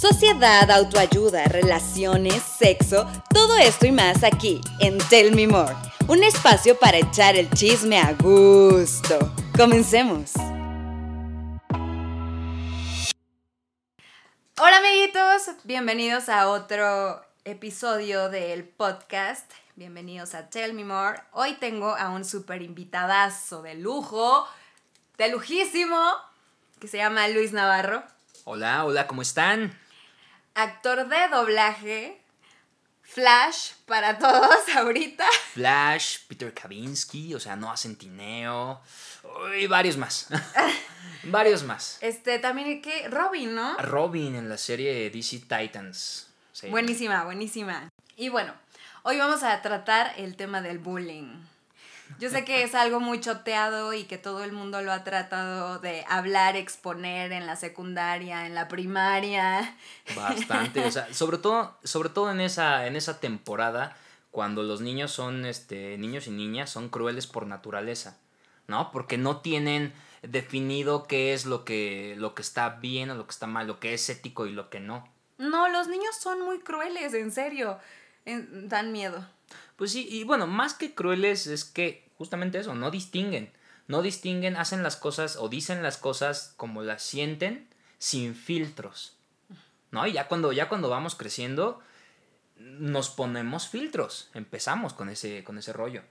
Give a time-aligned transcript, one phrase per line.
[0.00, 5.74] Sociedad, autoayuda, relaciones, sexo, todo esto y más aquí en Tell Me More,
[6.08, 9.18] un espacio para echar el chisme a gusto.
[9.56, 10.32] Comencemos.
[14.58, 19.50] Hola amiguitos, bienvenidos a otro episodio del podcast.
[19.76, 21.20] Bienvenidos a Tell Me More.
[21.32, 24.46] Hoy tengo a un super invitadazo de lujo,
[25.18, 26.00] de lujísimo,
[26.78, 28.02] que se llama Luis Navarro.
[28.44, 29.78] Hola, hola, ¿cómo están?
[30.54, 32.22] Actor de doblaje,
[33.02, 35.26] Flash para todos ahorita.
[35.52, 38.80] Flash, Peter Kavinsky, o sea, Noah Centineo
[39.58, 40.28] y varios más.
[41.24, 41.98] varios más.
[42.00, 43.76] Este, también que Robin, ¿no?
[43.76, 46.28] Robin en la serie DC Titans.
[46.70, 47.90] Buenísima, buenísima.
[48.16, 48.54] Y bueno,
[49.02, 51.34] hoy vamos a tratar el tema del bullying.
[52.18, 55.78] Yo sé que es algo muy choteado y que todo el mundo lo ha tratado
[55.78, 59.76] de hablar, exponer en la secundaria, en la primaria.
[60.16, 63.96] Bastante, o sea, sobre todo, sobre todo en esa, en esa temporada,
[64.30, 68.18] cuando los niños son, este, niños y niñas, son crueles por naturaleza,
[68.66, 68.90] ¿no?
[68.92, 73.32] Porque no tienen definido qué es lo que, lo que está bien o lo que
[73.32, 75.08] está mal, lo que es ético y lo que no.
[75.38, 77.78] No, los niños son muy crueles, en serio.
[78.26, 79.26] dan miedo.
[79.76, 83.50] Pues sí, y bueno, más que crueles es que justamente eso, no distinguen.
[83.88, 89.16] No distinguen, hacen las cosas o dicen las cosas como las sienten, sin filtros.
[89.90, 90.06] ¿No?
[90.06, 91.80] Y ya cuando, ya cuando vamos creciendo,
[92.58, 94.30] nos ponemos filtros.
[94.34, 96.02] Empezamos con ese, con ese rollo.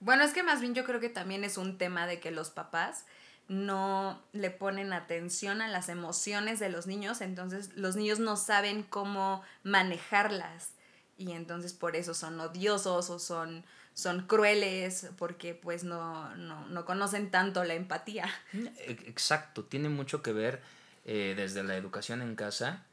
[0.00, 2.50] Bueno, es que más bien yo creo que también es un tema de que los
[2.50, 3.04] papás
[3.46, 8.82] no le ponen atención a las emociones de los niños, entonces los niños no saben
[8.82, 10.72] cómo manejarlas
[11.16, 17.30] y entonces por eso son odiosos o son, son crueles porque pues no, no, conocen
[17.30, 18.28] tanto la empatía.
[18.54, 20.60] E, exacto, tiene mucho que ver
[21.04, 22.84] eh, desde la educación en casa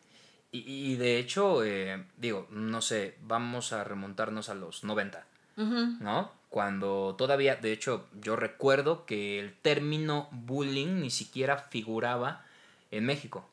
[0.51, 5.23] y, de hecho, eh, digo, no sé, vamos a remontarnos a los 90,
[5.55, 6.31] ¿no?
[6.49, 12.43] Cuando todavía, de hecho, yo recuerdo que el término bullying ni siquiera figuraba
[12.89, 13.47] en México.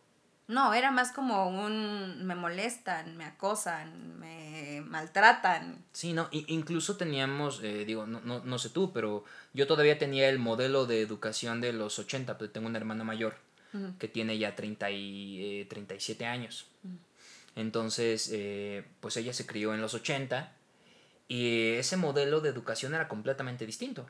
[0.48, 5.84] No, era más como un me molestan, me acosan, me maltratan.
[5.92, 9.24] Sí, no, incluso teníamos, eh, digo, no, no, no, sé tú, pero
[9.54, 13.36] yo todavía tenía el modelo de educación de los 80, pero tengo una hermana mayor
[13.98, 16.66] que tiene ya 30 y, 37 eh, años.
[17.56, 20.52] Entonces, eh, pues ella se crió en los 80
[21.28, 24.06] y ese modelo de educación era completamente distinto.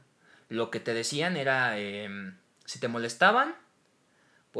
[0.48, 3.56] Lo que te decían era, em, si te molestaban,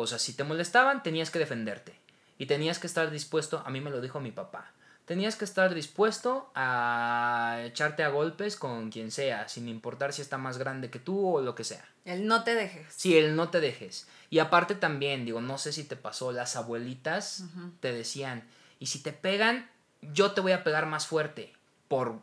[0.01, 1.99] o sea, si te molestaban, tenías que defenderte.
[2.39, 4.71] Y tenías que estar dispuesto, a mí me lo dijo mi papá,
[5.07, 10.37] tenías que estar dispuesto a echarte a golpes con quien sea, sin importar si está
[10.37, 11.85] más grande que tú o lo que sea.
[12.05, 12.93] El no te dejes.
[12.95, 14.07] Sí, el no te dejes.
[14.29, 17.45] Y aparte también, digo, no sé si te pasó, las abuelitas
[17.81, 18.47] te decían,
[18.79, 19.71] y si te pegan,
[20.03, 21.55] yo te voy a pegar más fuerte,
[21.89, 22.21] por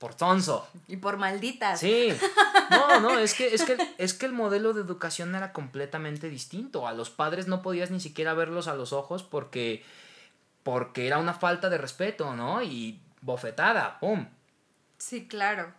[0.00, 0.66] por tonso.
[0.88, 1.78] Y por malditas.
[1.78, 2.08] Sí.
[2.70, 6.88] No, no, es que, es que, es que el modelo de educación era completamente distinto.
[6.88, 9.84] A los padres no podías ni siquiera verlos a los ojos porque,
[10.62, 12.62] porque era una falta de respeto, ¿no?
[12.62, 14.26] Y bofetada, ¡pum!
[14.96, 15.74] Sí, claro.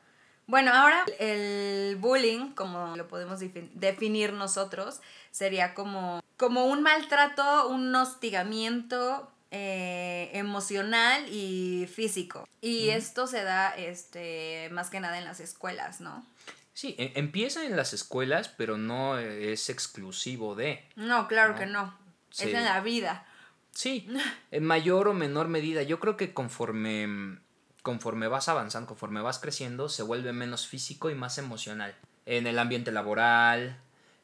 [0.46, 3.40] Bueno, ahora el bullying, como lo podemos
[3.74, 5.00] definir nosotros,
[5.32, 12.48] sería como, como un maltrato, un hostigamiento eh, emocional y físico.
[12.62, 16.26] Y esto se da este, más que nada en las escuelas, ¿no?
[16.74, 20.84] Sí, e, empieza en las escuelas, pero no es exclusivo de.
[20.96, 21.94] No, claro que no.
[22.32, 23.26] Es en la vida.
[23.72, 24.08] Sí,
[24.52, 25.84] en mayor o menor medida.
[25.84, 27.38] Yo creo que conforme,
[27.82, 31.96] conforme vas avanzando, conforme vas creciendo, se vuelve menos físico y más emocional.
[32.26, 33.78] En el ambiente laboral,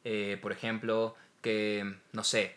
[0.04, 2.56] eh, por ejemplo, que, no sé,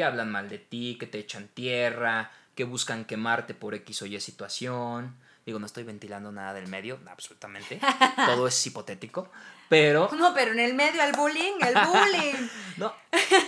[0.00, 4.06] que hablan mal de ti, que te echan tierra, que buscan quemarte por X o
[4.06, 5.14] Y situación.
[5.44, 7.78] Digo, no estoy ventilando nada del medio, absolutamente.
[8.24, 9.30] Todo es hipotético.
[9.68, 10.08] Pero.
[10.16, 12.48] No, pero en el medio, el bullying, el bullying.
[12.78, 12.94] no,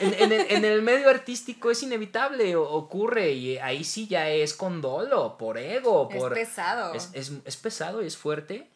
[0.02, 5.56] en, el, medio artístico es inevitable, ocurre y ahí sí ya es con dolo, por
[5.56, 6.10] ego.
[6.10, 6.92] Por, es pesado.
[6.92, 8.68] Es, pesado y es fuerte.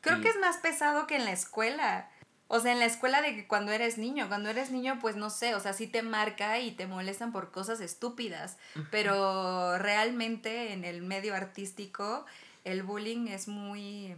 [0.00, 2.08] Creo que es más pesado que en la escuela.
[2.48, 5.30] O sea, en la escuela de que cuando eres niño, cuando eres niño, pues no
[5.30, 8.56] sé, o sea, sí te marca y te molestan por cosas estúpidas,
[8.90, 12.24] pero realmente en el medio artístico
[12.64, 14.16] el bullying es muy...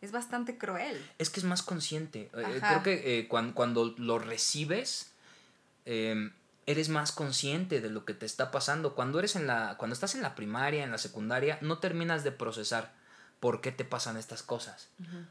[0.00, 1.04] es bastante cruel.
[1.18, 2.30] Es que es más consciente.
[2.36, 5.12] Eh, creo que eh, cuando, lo recibes,
[5.84, 6.32] em,
[6.66, 8.94] eres más consciente de lo que te está pasando.
[8.96, 12.32] Cuando, eres en la, cuando estás en la primaria, en la secundaria, no terminas de
[12.32, 12.92] procesar
[13.38, 14.88] por qué te pasan estas cosas.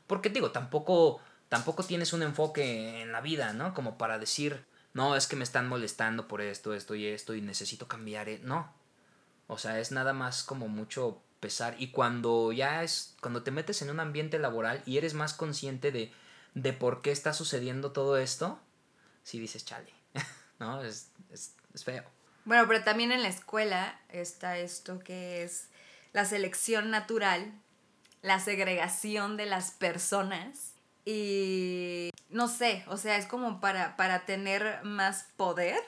[0.08, 1.22] Porque digo, tampoco
[1.56, 3.74] tampoco tienes un enfoque en la vida, ¿no?
[3.74, 7.40] Como para decir, no, es que me están molestando por esto, esto y esto y
[7.40, 8.28] necesito cambiar.
[8.28, 8.42] eh".
[8.44, 8.74] No.
[9.48, 11.78] O sea, es nada más como mucho pesar.
[11.80, 15.94] Y cuando ya es, cuando te metes en un ambiente laboral y eres más consciente
[15.94, 16.12] de,
[16.56, 18.60] de por qué está sucediendo todo esto,
[19.24, 19.94] sí dices, chale,
[20.60, 20.84] ¿no?
[20.84, 22.04] Es, es, es feo.
[22.44, 25.70] Bueno, pero también en la escuela está esto que es
[26.12, 27.54] la selección natural,
[28.22, 30.75] la segregación de las personas
[31.06, 35.80] y no sé, o sea, es como para, para tener más poder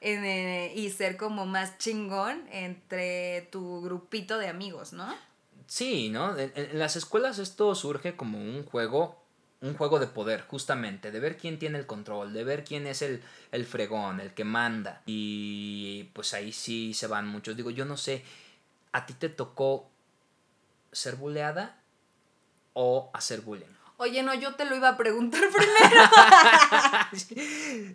[0.00, 5.12] eh, y ser como más chingón entre tu grupito de amigos, ¿no?
[5.66, 6.38] Sí, ¿no?
[6.38, 9.20] En, en las escuelas esto surge como un juego,
[9.60, 13.02] un juego de poder, justamente, de ver quién tiene el control, de ver quién es
[13.02, 15.02] el, el fregón, el que manda.
[15.06, 17.56] Y pues ahí sí se van muchos.
[17.56, 18.24] Digo, yo no sé,
[18.92, 19.90] ¿a ti te tocó
[20.92, 21.82] ser buleada
[22.72, 23.79] o hacer bullying?
[24.00, 26.08] Oye, no, yo te lo iba a preguntar primero.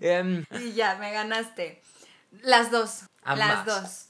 [0.01, 1.81] Em, y ya, me ganaste.
[2.43, 3.05] Las dos.
[3.23, 3.47] Ambas.
[3.47, 4.05] Las dos.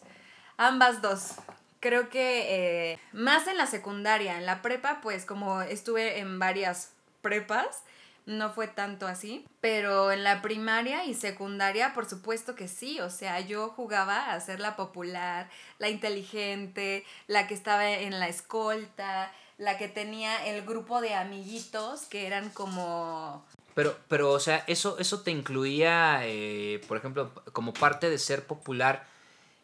[0.58, 1.32] Ambas dos.
[1.80, 6.92] Creo que eh, más en la secundaria, en la prepa, pues como estuve en varias
[7.22, 7.84] prepas,
[8.26, 13.10] no fue tanto así, pero en la primaria y secundaria, por supuesto que sí, o
[13.10, 15.50] sea, yo jugaba a ser la popular,
[15.80, 22.02] la inteligente, la que estaba en la escolta, la que tenía el grupo de amiguitos
[22.04, 27.74] que eran como Pero, pero, o sea, eso, eso te incluía, eh, por ejemplo, como
[27.74, 29.08] parte de ser popular,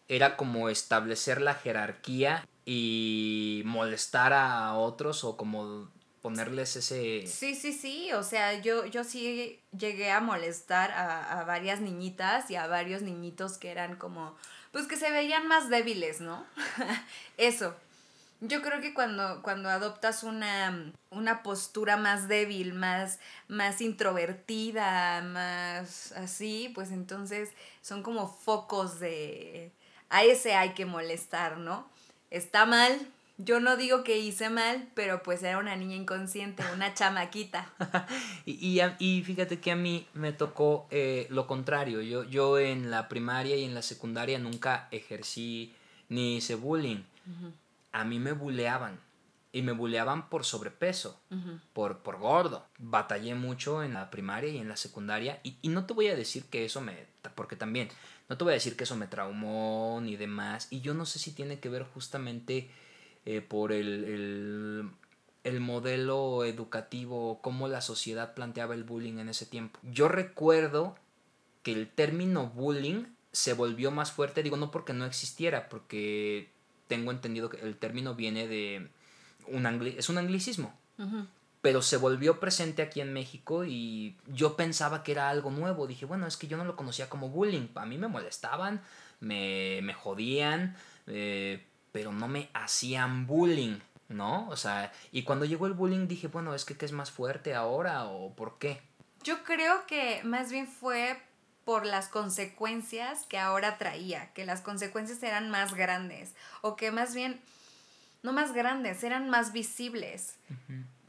[0.07, 5.89] era como establecer la jerarquía y molestar a otros o como
[6.21, 7.25] ponerles ese...
[7.25, 12.51] Sí, sí, sí, o sea, yo, yo sí llegué a molestar a, a varias niñitas
[12.51, 14.35] y a varios niñitos que eran como,
[14.71, 16.45] pues que se veían más débiles, ¿no?
[17.37, 17.75] Eso.
[18.43, 26.11] Yo creo que cuando, cuando adoptas una, una postura más débil, más, más introvertida, más
[26.13, 27.51] así, pues entonces
[27.81, 29.71] son como focos de...
[30.09, 31.87] A ese hay que molestar, ¿no?
[32.31, 32.99] Está mal,
[33.37, 37.71] yo no digo que hice mal, pero pues era una niña inconsciente, una chamaquita.
[38.45, 42.01] Y, y, fíjate que a mí me tocó eh, lo contrario.
[42.01, 45.73] Yo, yo en la primaria y en la secundaria nunca ejercí
[46.09, 47.03] ni hice bullying.
[47.91, 48.99] A mí me buleaban.
[49.53, 51.19] Y me buleaban por sobrepeso,
[51.73, 52.65] por, por gordo.
[52.77, 55.41] Batallé mucho en la primaria y en la secundaria.
[55.43, 57.05] Y, y no te voy a decir que eso me...
[57.35, 57.89] Porque también,
[58.29, 60.67] no te voy a decir que eso me traumó ni demás.
[60.69, 62.71] Y yo no sé si tiene que ver justamente
[63.25, 64.89] eh, por el, el,
[65.43, 69.79] el modelo educativo, cómo la sociedad planteaba el bullying en ese tiempo.
[69.83, 70.95] Yo recuerdo
[71.61, 76.51] que el término bullying se volvió más fuerte, digo no porque no existiera, porque
[76.91, 78.89] tengo entendido que el término viene de
[79.47, 80.77] un angli es un anglicismo,
[81.61, 85.87] pero se volvió presente aquí en México y yo pensaba que era algo nuevo.
[85.87, 87.69] Dije, bueno, es que yo no lo conocía como bullying.
[87.75, 88.81] A mí me molestaban,
[89.21, 90.75] me, me jodían,
[91.07, 93.77] eh, pero no me hacían bullying,
[94.09, 94.49] ¿no?
[94.49, 97.55] O sea, y cuando llegó el bullying dije, bueno, es que ¿qué es más fuerte
[97.55, 98.81] ahora o por qué?
[99.23, 101.17] Yo creo que más bien fue
[101.65, 107.13] por las consecuencias que ahora traía, que las consecuencias eran más grandes, o que más
[107.13, 107.39] bien,
[108.23, 110.35] no más grandes, eran más visibles.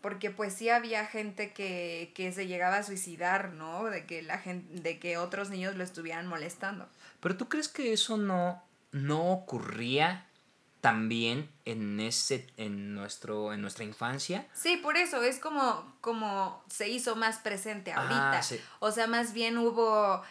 [0.01, 3.85] Porque pues sí había gente que, que se llegaba a suicidar, ¿no?
[3.85, 6.89] De que la gente, de que otros niños lo estuvieran molestando.
[7.21, 10.27] Pero tú crees que eso no, no ocurría
[10.83, 14.49] también en ese, en nuestro, en nuestra infancia?
[14.53, 18.39] Sí, por eso es como, como se hizo más presente ahorita.
[18.39, 18.61] Ah, sí.
[18.81, 20.23] O sea, más bien hubo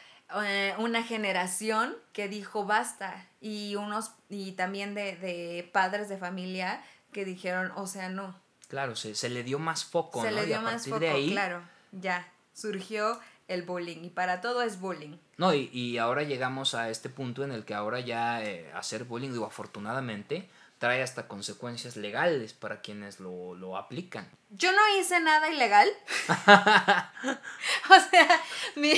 [0.44, 3.28] eh, una generación que dijo basta.
[3.42, 8.36] Y unos, y también de, de padres de familia que dijeron, o sea, no.
[8.68, 10.38] Claro, se, se le dio más foco, se ¿no?
[10.38, 11.62] le Y dio a más partir foco, de ahí, claro.
[11.92, 14.06] Ya, surgió el bullying.
[14.06, 15.18] Y para todo es bullying.
[15.38, 19.04] No, y, y ahora llegamos a este punto en el que ahora ya eh, hacer
[19.04, 20.48] bullying, digo, afortunadamente,
[20.82, 24.28] trae hasta consecuencias legales para quienes lo, lo aplican.
[24.50, 25.88] Yo no hice nada ilegal.
[26.28, 28.42] o sea,
[28.76, 28.92] mi,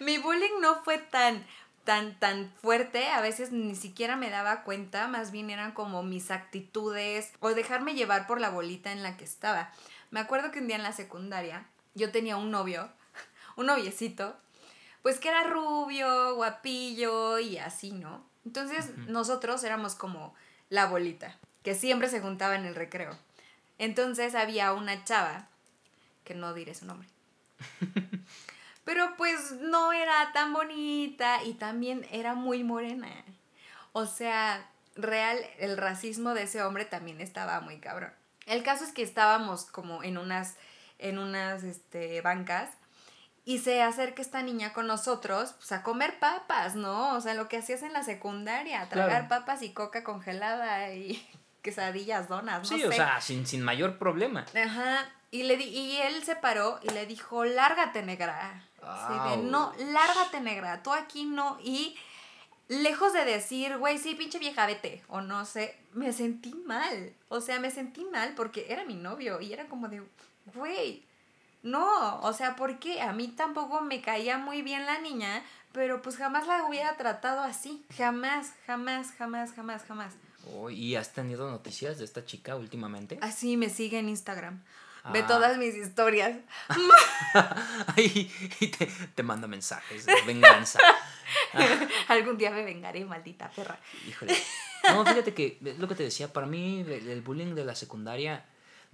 [0.00, 1.44] mi bullying no fue tan,
[1.84, 3.08] tan, tan fuerte.
[3.08, 5.06] A veces ni siquiera me daba cuenta.
[5.06, 9.24] Más bien eran como mis actitudes o dejarme llevar por la bolita en la que
[9.24, 9.70] estaba.
[10.10, 12.88] Me acuerdo que un día en la secundaria yo tenía un novio,
[13.56, 14.38] un noviecito,
[15.02, 18.26] pues que era rubio, guapillo y así, ¿no?
[18.46, 20.34] Entonces nosotros éramos como
[20.74, 23.16] la bolita, que siempre se juntaba en el recreo.
[23.78, 25.46] Entonces había una chava,
[26.24, 27.08] que no diré su nombre,
[28.84, 33.08] pero pues no era tan bonita y también era muy morena.
[33.92, 38.12] O sea, real, el racismo de ese hombre también estaba muy cabrón.
[38.46, 40.56] El caso es que estábamos como en unas,
[40.98, 42.70] en unas este, bancas
[43.44, 47.14] y se acerca esta niña con nosotros pues, a comer papas, ¿no?
[47.14, 51.22] O sea, lo que hacías en la secundaria, tragar papas y coca congelada y
[51.62, 54.46] quesadillas, donas, no sí, o sea, sin, sin mayor problema.
[54.54, 55.10] Ajá.
[55.30, 58.64] Y, le di, y él se paró y le dijo, lárgate, negra.
[58.80, 61.58] de, no, lárgate, negra, tú aquí no.
[61.60, 61.96] Y
[62.68, 67.12] lejos de decir, güey, sí, pinche vieja, vete, o no sé, me sentí mal.
[67.28, 70.02] O sea, me sentí mal porque era mi novio y era como de,
[70.54, 71.04] güey,
[71.64, 75.42] no, o sea, porque a mí tampoco me caía muy bien la niña,
[75.72, 77.86] pero pues jamás la hubiera tratado así.
[77.96, 80.12] Jamás, jamás, jamás, jamás, jamás.
[80.52, 83.18] Oh, ¿Y has tenido noticias de esta chica últimamente?
[83.22, 84.62] Así me sigue en Instagram.
[85.10, 85.26] Ve ah.
[85.26, 86.36] todas mis historias.
[87.96, 88.24] y,
[88.68, 90.78] te, te, manda mensajes de venganza.
[92.08, 93.80] Algún día me vengaré, maldita perra.
[94.06, 94.36] Híjole.
[94.90, 98.44] No, fíjate que lo que te decía, para mí el bullying de la secundaria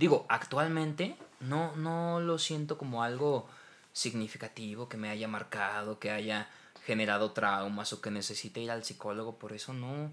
[0.01, 3.47] Digo, actualmente no, no lo siento como algo
[3.93, 6.49] significativo, que me haya marcado, que haya
[6.87, 10.11] generado traumas o que necesite ir al psicólogo, por eso no.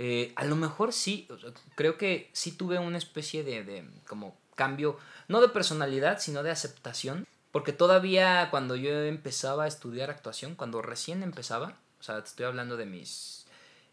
[0.00, 1.28] Eh, a lo mejor sí,
[1.76, 6.50] creo que sí tuve una especie de, de como cambio, no de personalidad, sino de
[6.50, 12.28] aceptación, porque todavía cuando yo empezaba a estudiar actuación, cuando recién empezaba, o sea, te
[12.28, 13.37] estoy hablando de mis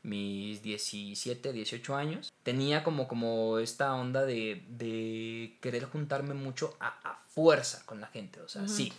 [0.05, 7.85] mis 17, 18 años, tenía como, como esta onda de, querer juntarme mucho a, fuerza
[7.85, 8.93] con la gente, o sea, sí.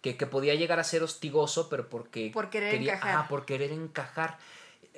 [0.00, 2.30] Que, podía llegar a ser hostigoso, pero porque...
[2.32, 3.28] Por querer encajar.
[3.28, 4.38] por querer encajar.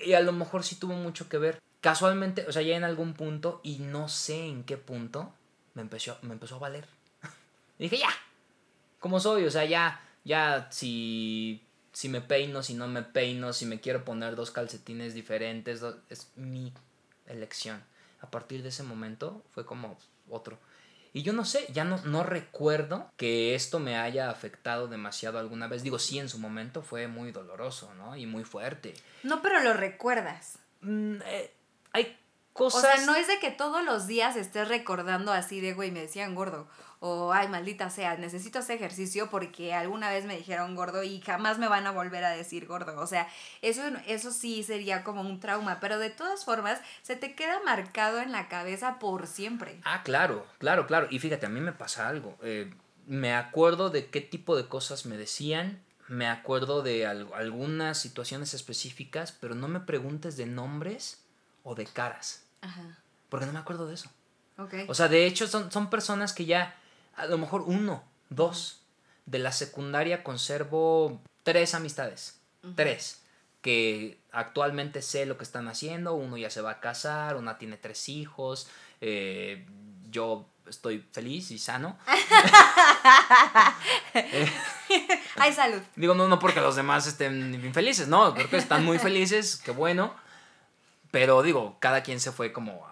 [0.04, 1.58] Y a lo mejor sí tuvo mucho que ver.
[1.80, 5.32] Casualmente, o sea, ya en algún punto, y no sé en qué punto,
[5.75, 6.87] me empezó, me empezó a valer.
[7.78, 8.10] y dije, ya,
[8.99, 13.66] como soy, o sea, ya, ya, si si me peino, si no me peino, si
[13.66, 16.73] me quiero poner dos calcetines diferentes, es mi
[17.26, 17.82] elección.
[18.20, 20.59] A partir de ese momento fue como otro.
[21.12, 25.66] Y yo no sé, ya no, no recuerdo que esto me haya afectado demasiado alguna
[25.66, 25.82] vez.
[25.82, 28.16] Digo, sí, en su momento fue muy doloroso, ¿no?
[28.16, 28.94] Y muy fuerte.
[29.25, 30.59] No, pero lo recuerdas.
[30.82, 31.52] Mm, eh,
[31.92, 32.16] hay
[32.52, 32.85] cosas...
[32.85, 36.00] O sea, no es de que todos los días estés recordando así de, güey, me
[36.00, 36.68] decían gordo
[37.02, 41.59] o ay, maldita sea, necesito hacer ejercicio porque alguna vez me dijeron gordo y jamás
[41.59, 43.00] me van a volver a decir gordo.
[43.00, 43.26] O sea,
[43.62, 48.21] eso, eso sí sería como un trauma, pero de todas formas se te queda marcado
[48.21, 49.80] en la cabeza por siempre.
[49.85, 51.07] Ah, claro, claro, claro.
[51.11, 52.37] Y fíjate, a mí me pasa algo.
[52.42, 52.71] Eh,
[53.07, 59.33] me acuerdo de qué tipo de cosas me decían, me acuerdo de algunas situaciones específicas,
[59.33, 61.25] pero no me preguntes de nombres
[61.62, 62.45] o de caras.
[62.61, 62.99] Ajá.
[63.30, 64.11] Porque no me acuerdo de eso.
[64.59, 64.85] Okay.
[64.87, 66.76] O sea, de hecho son, son personas que ya
[67.14, 68.82] a lo mejor uno, dos.
[69.26, 72.40] De la secundaria conservo tres amistades.
[72.74, 73.22] Tres.
[73.60, 76.14] Que actualmente sé lo que están haciendo.
[76.14, 78.68] Uno ya se va a casar, una tiene tres hijos.
[79.00, 79.66] Eh,
[80.10, 81.98] yo estoy feliz y sano.
[85.36, 85.82] Hay salud.
[85.96, 89.72] Digo, no, no porque los demás estén infelices, no, creo que están muy felices, qué
[89.72, 90.14] bueno.
[91.10, 92.86] Pero digo, cada quien se fue como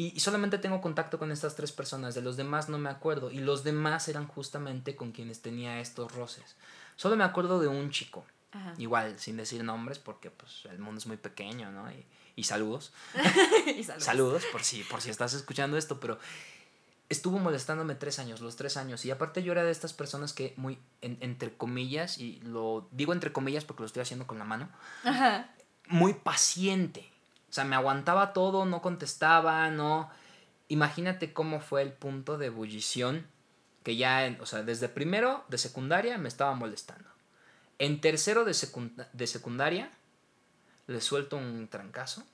[0.00, 3.30] y, solamente tengo contacto con estas tres personas, de los demás no me acuerdo.
[3.30, 6.56] Y los demás eran justamente con quienes tenía estos roces.
[6.96, 8.24] Solo me acuerdo de un chico.
[8.78, 11.86] Igual, sin decir nombres, porque pues el mundo es muy pequeño, ¿no?
[12.34, 12.94] Y, saludos.
[13.66, 14.04] y saludos.
[14.04, 14.44] saludos.
[14.50, 16.18] por si, por si estás escuchando esto, pero
[17.10, 19.04] estuvo molestándome tres años, los tres años.
[19.04, 23.32] Y aparte yo era de estas personas que muy, entre comillas, y lo digo entre
[23.32, 24.70] comillas porque lo estoy haciendo con la mano,
[25.88, 27.09] muy paciente.
[27.50, 30.10] O sea, me aguantaba todo, no contestaba, no...
[30.68, 33.26] Imagínate cómo fue el punto de ebullición
[33.82, 37.10] que ya, o sea, desde primero de secundaria me estaba molestando.
[37.78, 38.54] En tercero de,
[39.12, 39.90] de secundaria
[40.86, 42.24] le suelto un trancazo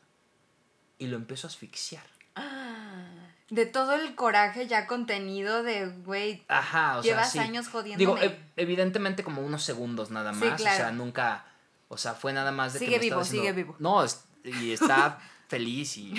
[0.99, 2.05] y lo empiezo a asfixiar.
[2.35, 3.07] Ah,
[3.49, 7.99] de todo el coraje ya contenido de, güey, Ajá, o llevas años jodiendo.
[7.99, 11.45] Digo, e, evidentemente como unos segundos nada más, o sea, nunca,
[11.89, 13.77] o sea, fue nada más de sigue vivo, sigue vivo.
[13.79, 14.05] No,
[14.47, 16.13] y está feliz y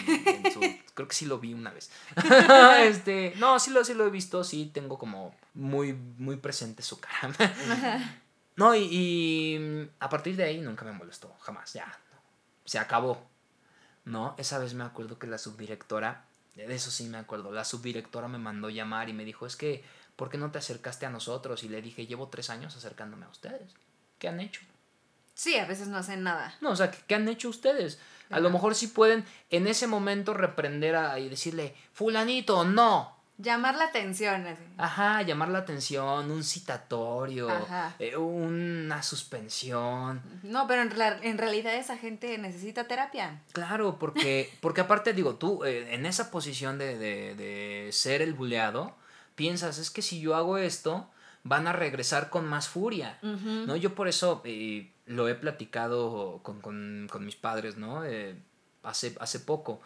[0.93, 1.91] creo que sí lo vi una vez.
[2.81, 6.99] este, no, sí lo, sí lo he visto, sí tengo como muy, muy presente su
[6.99, 7.33] cara.
[8.55, 11.99] no, y, a partir de ahí nunca me molestó, jamás, ya,
[12.65, 13.27] se acabó.
[14.05, 18.29] No, esa vez me acuerdo que la subdirectora, de eso sí me acuerdo, la subdirectora
[18.29, 19.83] me mandó llamar y me dijo, es que,
[20.15, 21.63] ¿por qué no te acercaste a nosotros?
[21.63, 23.73] Y le dije, llevo tres años acercándome a ustedes.
[24.17, 24.61] ¿Qué han hecho?
[25.37, 26.55] Sí, a veces no hacen nada.
[26.61, 27.99] No, o sea, ¿qué, han hecho ustedes?
[28.29, 33.15] A lo mejor sí pueden en ese momento reprender a, y decirle, fulanito, no.
[33.39, 34.45] Llamar la atención.
[34.77, 37.47] Ajá, llamar la atención, un citatorio,
[37.99, 40.21] eh, una suspensión.
[40.41, 40.91] No, pero en,
[41.21, 43.41] en, realidad esa gente necesita terapia.
[43.51, 48.33] Claro, porque, porque aparte digo, tú eh, en esa posición de, de, de ser el
[48.33, 48.95] buleado,
[49.35, 51.07] piensas, es que si yo hago esto,
[51.47, 53.75] van a regresar con más furia, ¿no?
[53.75, 58.05] Yo por eso eh, lo he platicado con, mis padres, ¿no?
[58.05, 58.37] Eh,
[58.83, 59.81] hace, hace poco.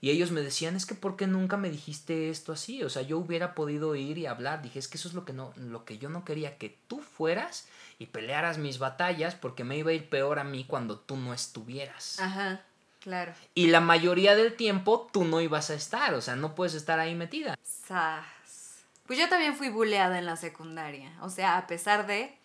[0.00, 2.82] Y ellos me decían, es que ¿por qué nunca me dijiste esto así?
[2.82, 4.60] O sea, yo hubiera podido ir y hablar.
[4.60, 6.98] Dije, es que eso es lo que, no, lo que yo no quería, que tú
[6.98, 7.68] fueras
[8.00, 11.32] y pelearas mis batallas porque me iba a ir peor a mí cuando tú no
[11.32, 12.18] estuvieras.
[12.18, 12.62] Ajá,
[13.00, 13.32] claro.
[13.54, 16.98] Y la mayoría del tiempo tú no ibas a estar, o sea, no puedes estar
[16.98, 17.56] ahí metida.
[19.06, 22.36] Pues yo también fui buleada en la secundaria, o sea, a pesar de,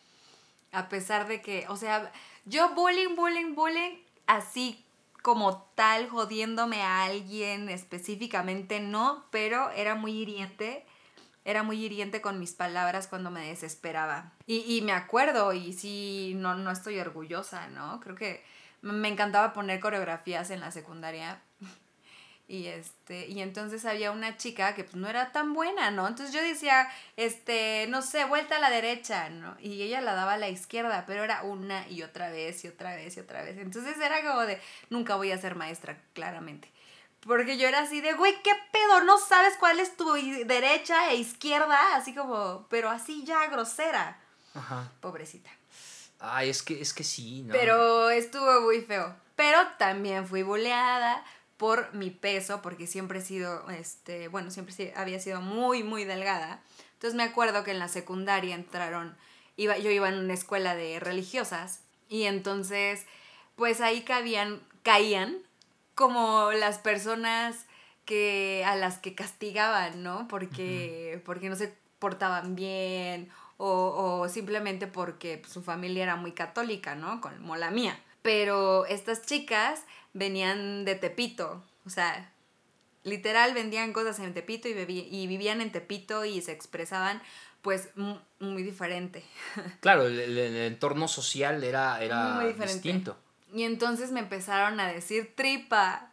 [0.72, 2.12] a pesar de que, o sea,
[2.46, 4.84] yo bullying, bullying, bullying, así
[5.22, 10.86] como tal, jodiéndome a alguien específicamente, no, pero era muy hiriente
[11.48, 14.34] era muy hiriente con mis palabras cuando me desesperaba.
[14.46, 18.02] Y, me acuerdo, y sí, no, no estoy orgullosa, ¿no?
[18.02, 18.44] Creo que
[18.82, 21.42] me encantaba poner coreografías en la secundaria.
[22.50, 26.08] Y este, y entonces había una chica que pues no era tan buena, ¿no?
[26.08, 29.58] Entonces yo decía, este, no sé, vuelta a la derecha, ¿no?
[29.60, 32.96] Y ella la daba a la izquierda, pero era una y otra vez y otra
[32.96, 33.58] vez y otra vez.
[33.58, 36.72] Entonces era como de, nunca voy a ser maestra, claramente.
[37.20, 39.04] Porque yo era así de, güey, ¿qué pedo?
[39.04, 40.10] No sabes cuál es tu
[40.46, 44.22] derecha e izquierda, así como, pero así ya grosera.
[44.54, 44.90] Ajá.
[45.02, 45.50] Pobrecita.
[46.20, 47.52] Ay, es que, es que sí, ¿no?
[47.52, 49.14] Pero estuvo muy feo.
[49.36, 51.24] Pero también fui boleada
[51.58, 56.62] por mi peso, porque siempre he sido, este, bueno, siempre había sido muy, muy delgada.
[56.94, 59.18] Entonces me acuerdo que en la secundaria entraron,
[59.56, 63.06] iba, yo iba en una escuela de religiosas, y entonces,
[63.56, 65.38] pues ahí cabían, caían
[65.96, 67.66] como las personas
[68.06, 70.28] que a las que castigaban, ¿no?
[70.30, 76.96] Porque, porque no se portaban bien o, o simplemente porque su familia era muy católica,
[76.96, 77.20] ¿no?
[77.20, 78.00] Como la mía.
[78.22, 79.84] Pero estas chicas
[80.18, 82.32] venían de Tepito, o sea,
[83.04, 87.22] literal vendían cosas en Tepito y, y vivían en Tepito y se expresaban
[87.62, 87.90] pues
[88.40, 89.24] muy diferente.
[89.82, 93.18] Claro, el, entorno social era, era muy distinto.
[93.54, 96.12] Y entonces me empezaron a decir tripa.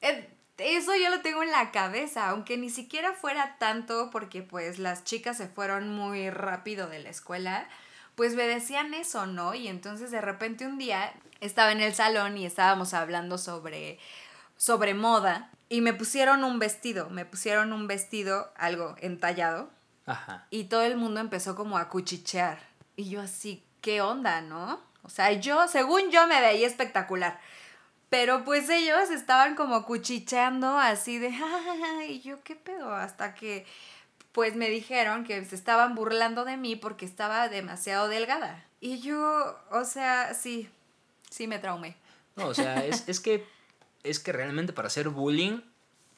[0.00, 4.78] Eh, eso yo lo tengo en la cabeza, aunque ni siquiera fuera tanto porque pues
[4.78, 7.68] las chicas se fueron muy rápido de la escuela,
[8.14, 9.54] pues me decían eso, ¿no?
[9.54, 13.98] Y entonces de repente un día estaba en el salón y estábamos hablando sobre,
[14.56, 19.70] sobre moda y me pusieron un vestido, me pusieron un vestido algo entallado
[20.06, 20.46] Ajá.
[20.50, 22.58] y todo el mundo empezó como a cuchichear
[22.96, 24.80] y yo así, ¿qué onda, no?
[25.02, 27.40] O sea, yo, según yo, me veía espectacular.
[28.10, 31.32] Pero pues ellos estaban como cuchicheando así de,
[31.98, 33.64] ay, yo qué pedo, hasta que
[34.32, 38.64] pues me dijeron que se estaban burlando de mí porque estaba demasiado delgada.
[38.80, 40.68] Y yo, o sea, sí,
[41.30, 41.96] sí me traumé.
[42.36, 43.46] No, o sea, es, es que
[44.02, 45.60] es que realmente para hacer bullying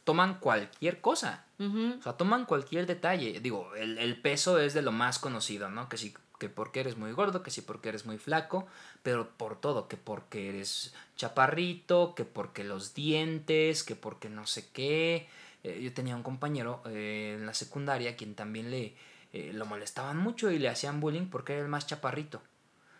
[0.04, 1.44] toman cualquier cosa.
[1.58, 3.38] O sea, toman cualquier detalle.
[3.38, 5.88] Digo, el, el, peso es de lo más conocido, ¿no?
[5.88, 8.66] Que si que porque eres muy gordo, que si porque eres muy flaco,
[9.04, 14.68] pero por todo, que porque eres chaparrito, que porque los dientes, que porque no sé
[14.72, 15.28] qué.
[15.62, 18.96] Eh, yo tenía un compañero eh, en la secundaria quien también le
[19.32, 22.42] eh, lo molestaban mucho y le hacían bullying porque era el más chaparrito.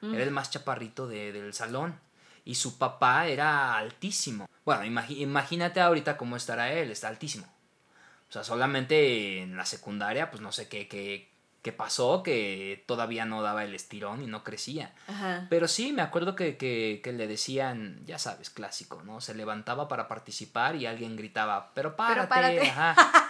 [0.03, 0.35] Era el mm.
[0.35, 1.99] más chaparrito del salón.
[2.45, 4.49] Y su papá era altísimo.
[4.65, 7.47] Bueno, imagínate ahorita cómo estará él, está altísimo.
[8.29, 13.25] O sea, solamente en la secundaria, pues no sé qué, qué, que pasó que todavía
[13.25, 14.93] no daba el estirón y no crecía.
[15.49, 19.21] Pero sí, me acuerdo que, le decían, ya sabes, clásico, ¿no?
[19.21, 22.69] Se levantaba para participar y alguien gritaba, pero párate.
[22.69, 22.97] Ajá.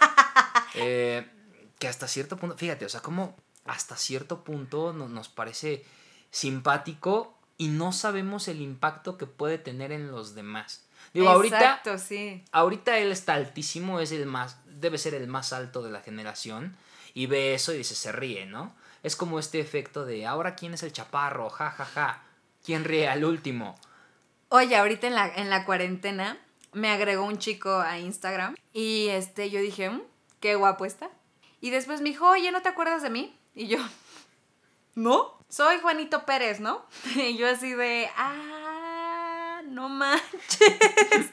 [0.75, 1.29] Eh,
[1.77, 5.85] que hasta cierto punto, fíjate, o sea, como hasta cierto punto nos parece
[6.33, 10.83] simpático y no sabemos el impacto que puede tener en los demás.
[11.13, 12.43] Digo, Exacto, ahorita, sí.
[12.51, 16.75] ahorita él está altísimo, es el más, debe ser el más alto de la generación
[17.13, 18.73] y ve eso y dice, se ríe, ¿no?
[19.03, 22.23] Es como este efecto de, ahora quién es el chaparro, ja, ja, ja,
[22.65, 23.77] ¿quién ríe al último?
[24.49, 26.39] Oye, ahorita en la, en la cuarentena
[26.71, 30.01] me agregó un chico a Instagram y este, yo dije, mm,
[30.39, 31.11] qué guapo está.
[31.61, 33.37] Y después me dijo, oye, ¿no te acuerdas de mí?
[33.53, 33.77] Y yo,
[34.95, 35.42] ¿no?
[35.53, 36.83] Soy Juanito Pérez, ¿no?
[37.15, 41.29] Y yo así de, ah, no manches.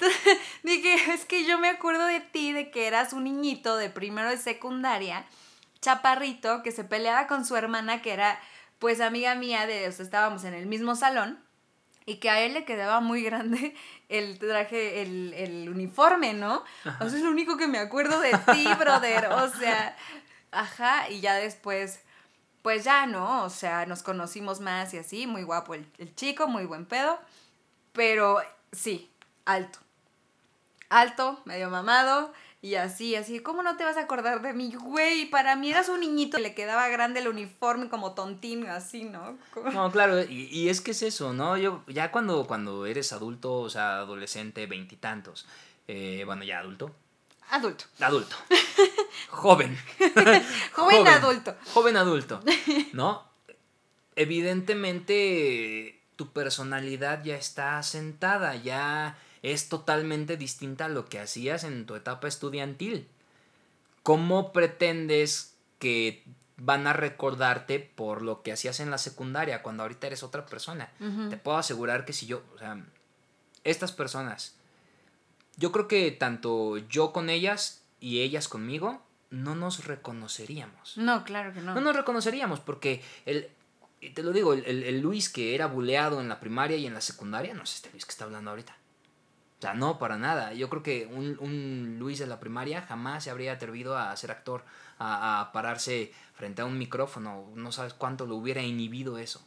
[0.62, 4.30] dije, es que yo me acuerdo de ti, de que eras un niñito de primero
[4.30, 5.26] de secundaria,
[5.82, 8.40] chaparrito, que se peleaba con su hermana, que era
[8.78, 11.38] pues amiga mía, de, o sea, estábamos en el mismo salón,
[12.06, 13.76] y que a él le quedaba muy grande
[14.08, 16.64] el traje, el, el uniforme, ¿no?
[17.00, 19.26] O sea, es lo único que me acuerdo de ti, brother.
[19.26, 19.94] O sea,
[20.52, 22.00] ajá, y ya después,
[22.68, 23.44] pues ya, ¿no?
[23.44, 27.18] O sea, nos conocimos más y así, muy guapo el, el chico, muy buen pedo,
[27.94, 29.10] pero sí,
[29.46, 29.78] alto
[30.90, 34.74] alto, medio mamado, Y así, así, ¿cómo no te vas a acordar de mí?
[34.78, 39.38] Güey, para mí eras un niñito, le quedaba grande el uniforme como tontín, así, ¿no?
[39.72, 41.56] No, claro, y, es que es eso, ¿no?
[41.56, 45.46] Yo, ya cuando, cuando eres adulto, o sea, adolescente, veintitantos,
[45.86, 46.94] eh, bueno, ya adulto.
[47.48, 47.86] Adulto.
[47.98, 48.36] Adulto.
[49.30, 49.78] Joven.
[50.72, 51.08] joven.
[51.08, 51.56] adulto.
[51.74, 52.40] Joven adulto,
[52.92, 53.26] ¿no?
[54.16, 61.86] Evidentemente, tu personalidad ya está sentada, ya es totalmente distinta a lo que hacías en
[61.86, 63.08] tu etapa estudiantil.
[64.02, 66.24] ¿Cómo pretendes que
[66.56, 70.90] van a recordarte por lo que hacías en la secundaria cuando ahorita eres otra persona?
[71.30, 72.84] Te puedo asegurar que si yo, o sea,
[73.62, 74.56] estas personas,
[75.56, 80.96] yo creo que tanto yo con ellas y ellas conmigo, no nos reconoceríamos.
[80.96, 81.74] No, claro que no.
[81.74, 83.50] No nos reconoceríamos porque el,
[84.14, 87.00] te lo digo, el, el Luis que era buleado en la primaria y en la
[87.00, 88.76] secundaria, no es este Luis que está hablando ahorita.
[89.58, 90.52] O sea, no, para nada.
[90.52, 94.30] Yo creo que un, un Luis de la primaria jamás se habría atrevido a ser
[94.30, 94.64] actor,
[94.98, 97.50] a, a, pararse frente a un micrófono.
[97.56, 99.44] No sabes cuánto lo hubiera inhibido eso.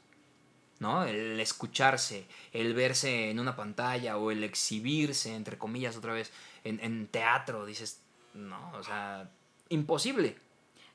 [0.80, 1.04] ¿No?
[1.04, 6.80] El escucharse, el verse en una pantalla o el exhibirse, entre comillas, otra vez, en,
[6.82, 7.65] en teatro.
[7.65, 8.02] Dices,
[8.34, 9.30] no, o sea,
[9.71, 10.38] imposible.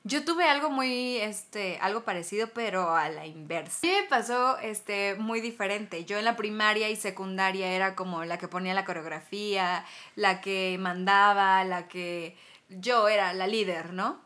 [0.07, 3.79] Yo tuve algo muy, este, algo parecido, pero a la inversa.
[3.81, 6.05] Sí me pasó, este, muy diferente.
[6.05, 9.83] Yo en la primaria y secundaria era como la que ponía la coreografía,
[10.15, 12.37] la que mandaba, la que
[12.69, 14.21] yo era la líder, ¿no?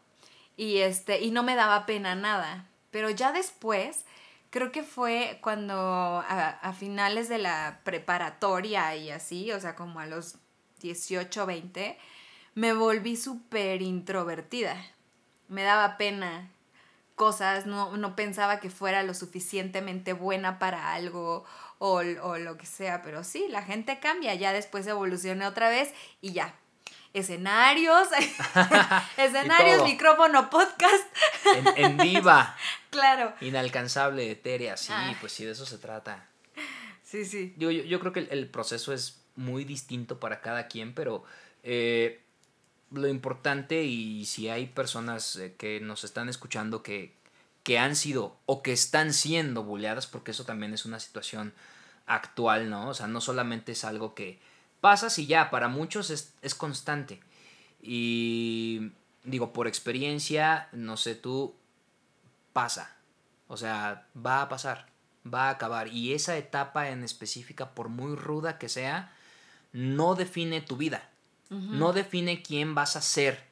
[0.56, 2.68] Y este, y no me daba pena nada.
[2.92, 4.06] Pero ya después,
[4.52, 10.00] creo que fue cuando a, a finales de la preparatoria y así, o sea, como
[10.00, 10.36] a los
[10.82, 11.98] 18, 20,
[12.56, 14.78] me volví súper introvertida
[15.52, 16.50] me daba pena
[17.16, 21.46] cosas, no, no, pensaba que fuera lo suficientemente buena para algo
[21.78, 25.94] o, o, lo que sea, pero sí, la gente cambia, ya después evoluciona otra vez
[26.22, 26.56] y ya.
[27.14, 28.08] Escenarios,
[29.18, 31.06] escenarios, micrófono, podcast.
[31.76, 32.56] En, en, viva.
[32.90, 33.34] claro.
[33.42, 35.14] Inalcanzable, etérea, sí, ah.
[35.20, 36.28] pues sí, de eso se trata.
[37.04, 37.54] Sí, sí.
[37.58, 41.26] Yo, yo, yo creo que el, el, proceso es muy distinto para cada quien, pero
[41.64, 42.21] eh,
[42.92, 47.14] lo importante y si hay personas eh, que nos están escuchando que,
[47.64, 51.54] que han sido o que están siendo bulleadas, porque eso también es una situación
[52.06, 52.90] actual, ¿no?
[52.90, 54.40] O sea, no solamente es algo que
[54.82, 57.22] pasa si ya, para muchos es, es constante.
[57.82, 58.92] Y
[59.24, 61.56] digo, por experiencia, no sé, tú
[62.54, 62.96] pasa.
[63.48, 64.88] O sea, va a pasar,
[65.26, 65.88] va a acabar.
[65.88, 69.14] Y esa etapa en específica, por muy ruda que sea,
[69.72, 71.11] no define tu vida
[71.52, 73.44] no define quién vas a ser,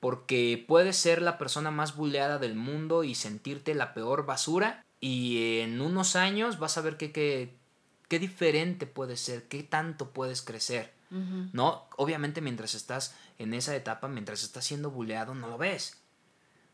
[0.00, 5.60] porque puedes ser la persona más buleada del mundo y sentirte la peor basura y
[5.60, 10.92] en unos años vas a ver qué, qué, diferente puedes ser, qué tanto puedes crecer.
[11.10, 11.86] ¿No?
[11.96, 16.02] Obviamente mientras estás en esa etapa, mientras estás siendo buleado, no lo ves.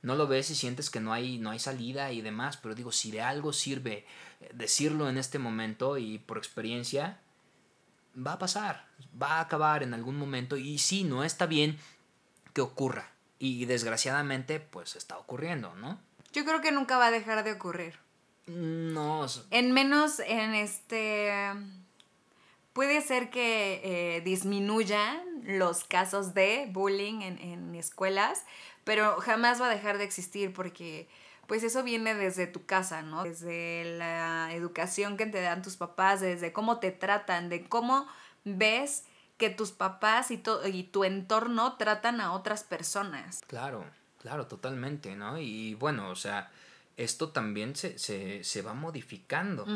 [0.03, 2.91] No lo ves y sientes que no hay, no hay salida y demás, pero digo,
[2.91, 4.05] si de algo sirve
[4.41, 7.21] eh, decirlo en este momento y por experiencia,
[8.15, 8.87] va a pasar,
[9.21, 11.79] va a acabar en algún momento y sí, no está bien
[12.53, 13.11] que ocurra.
[13.39, 15.99] Y desgraciadamente, pues está ocurriendo, ¿no?
[16.33, 17.99] Yo creo que nunca va a dejar de ocurrir.
[18.47, 19.27] No.
[19.51, 21.31] En menos en este...
[22.73, 28.45] Puede ser que eh, disminuyan los casos de bullying en, en escuelas,
[28.83, 31.09] pero jamás va a dejar de existir porque
[31.47, 33.25] pues eso viene desde tu casa, ¿no?
[33.25, 38.07] Desde la educación que te dan tus papás, desde cómo te tratan, de cómo
[38.45, 39.05] ves
[39.37, 43.43] que tus papás y, y tu entorno tratan a otras personas.
[43.47, 43.85] Claro,
[44.21, 45.39] claro, totalmente, ¿no?
[45.39, 46.51] Y bueno, o sea,
[46.97, 49.67] esto también se, se, va modificando.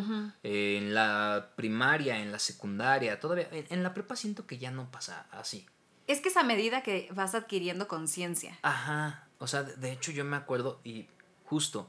[0.42, 3.48] en la primaria, en la secundaria, todavía.
[3.50, 5.66] En, en, la prepa siento que ya no pasa así.
[6.06, 8.58] Es que es a medida que vas adquiriendo conciencia.
[8.62, 9.26] Ajá.
[9.38, 11.06] O sea, de hecho yo me acuerdo, y
[11.48, 11.88] justo.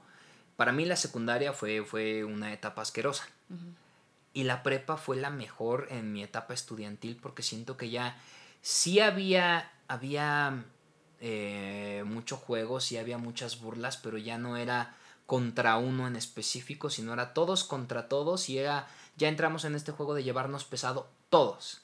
[0.56, 3.28] Para mí la secundaria fue, fue una etapa asquerosa.
[4.34, 8.17] Y la prepa fue la mejor en mi etapa estudiantil porque siento que ya
[8.62, 10.63] sí había, había
[11.19, 14.95] eh, mucho juego, sí había muchas burlas, pero ya no era
[15.26, 19.91] contra uno en específico, sino era todos contra todos y era, ya entramos en este
[19.91, 21.82] juego de llevarnos pesado todos.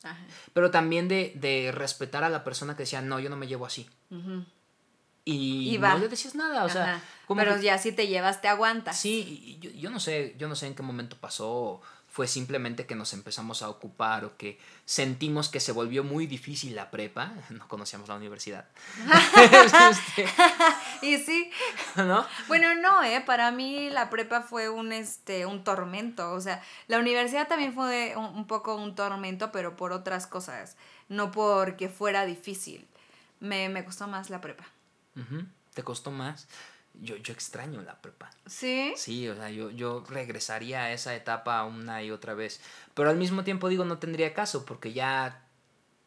[0.54, 3.66] Pero también de, de, respetar a la persona que decía, no, yo no me llevo
[3.66, 3.90] así
[5.26, 7.02] y, no le decías nada, o sea...
[7.28, 8.98] Pero ya si te llevas, te aguantas.
[8.98, 11.82] Sí, yo, yo, no sé, yo no sé en qué momento pasó,
[12.16, 16.74] fue simplemente que nos empezamos a ocupar o que sentimos que se volvió muy difícil
[16.74, 18.70] la prepa, no conocíamos la universidad.
[19.90, 20.26] Este,
[21.02, 21.52] y sí.
[21.96, 22.26] ¿No?
[22.48, 27.00] Bueno, no, eh, para mí la prepa fue un, este, un tormento, o sea, la
[27.00, 30.78] universidad también fue un poco un tormento, pero por otras cosas,
[31.10, 32.88] no porque fuera difícil
[33.42, 34.64] me, me costó más la prepa.
[35.74, 36.48] ¿Te costó más?
[36.94, 38.30] Yo, yo extraño la prepa.
[38.46, 38.94] ¿Sí?
[38.96, 42.62] Sí, o sea, yo, yo regresaría a esa etapa una y otra vez.
[42.94, 45.46] Pero al mismo tiempo digo, no tendría caso porque ya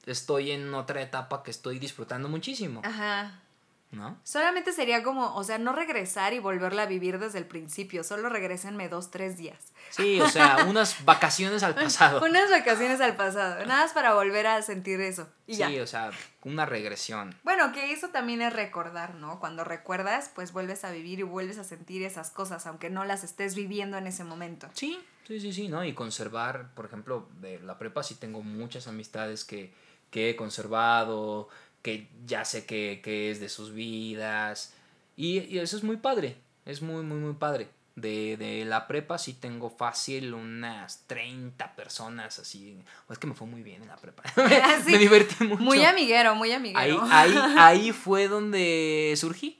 [0.06, 3.42] estoy en otra etapa que estoy disfrutando muchísimo, Ajá.
[3.90, 4.18] ¿No?
[4.22, 8.28] Solamente sería como, o sea, no regresar y volverla a vivir desde el principio, solo
[8.28, 9.72] regrésenme dos, tres días.
[9.90, 12.22] Sí, o sea, unas vacaciones al pasado.
[12.24, 15.28] Unas vacaciones al pasado, nada más para volver a sentir eso.
[15.46, 15.82] Y Sí, ya.
[15.82, 16.10] o sea,
[16.44, 17.34] una regresión.
[17.44, 19.40] Bueno, que eso también es recordar, ¿no?
[19.40, 23.24] Cuando recuerdas, pues vuelves a vivir y vuelves a sentir esas cosas, aunque no las
[23.24, 24.68] estés viviendo en ese momento.
[24.74, 25.82] Sí, sí, sí, sí, ¿no?
[25.84, 29.72] Y conservar, por ejemplo, de la prepa sí tengo muchas amistades que,
[30.10, 31.48] que he conservado,
[31.82, 34.74] que ya sé que, que es de sus vidas.
[35.16, 36.36] Y, y eso es muy padre,
[36.66, 37.68] es muy, muy, muy padre.
[37.96, 42.78] De, de la prepa sí tengo fácil unas 30 personas así.
[43.10, 44.22] Es que me fue muy bien en la prepa.
[44.36, 44.92] Ah, sí.
[44.92, 45.60] Me divertí mucho.
[45.62, 47.02] Muy amiguero, muy Ahí, amiguero.
[47.10, 49.58] ahí, ahí fue donde surgí,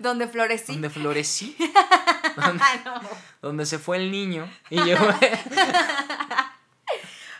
[0.00, 0.72] Donde florecí.
[0.72, 1.56] donde florecí,
[2.36, 3.00] Ah, no.
[3.42, 4.50] donde se fue el niño.
[4.70, 4.96] Y yo,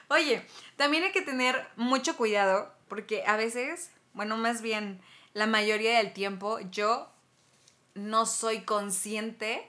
[0.09, 0.45] Oye,
[0.77, 5.00] también hay que tener mucho cuidado porque a veces, bueno, más bien
[5.33, 7.09] la mayoría del tiempo yo
[7.94, 9.66] no soy consciente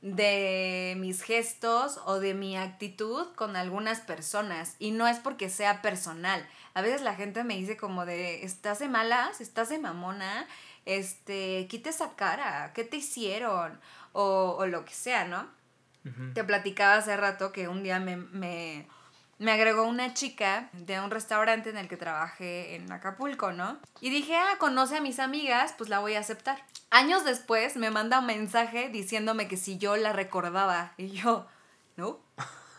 [0.00, 5.82] de mis gestos o de mi actitud con algunas personas y no es porque sea
[5.82, 6.48] personal.
[6.74, 9.40] A veces la gente me dice como de, ¿estás de malas?
[9.40, 10.46] ¿Estás de mamona?
[10.86, 13.78] Este, quita esa cara, ¿qué te hicieron?
[14.12, 15.46] O, o lo que sea, ¿no?
[16.34, 18.88] Te platicaba hace rato que un día me, me,
[19.38, 23.78] me agregó una chica de un restaurante en el que trabajé en Acapulco, ¿no?
[24.00, 26.64] Y dije, ah, conoce a mis amigas, pues la voy a aceptar.
[26.90, 30.92] Años después me manda un mensaje diciéndome que si yo la recordaba.
[30.96, 31.46] Y yo,
[31.96, 32.20] ¿no?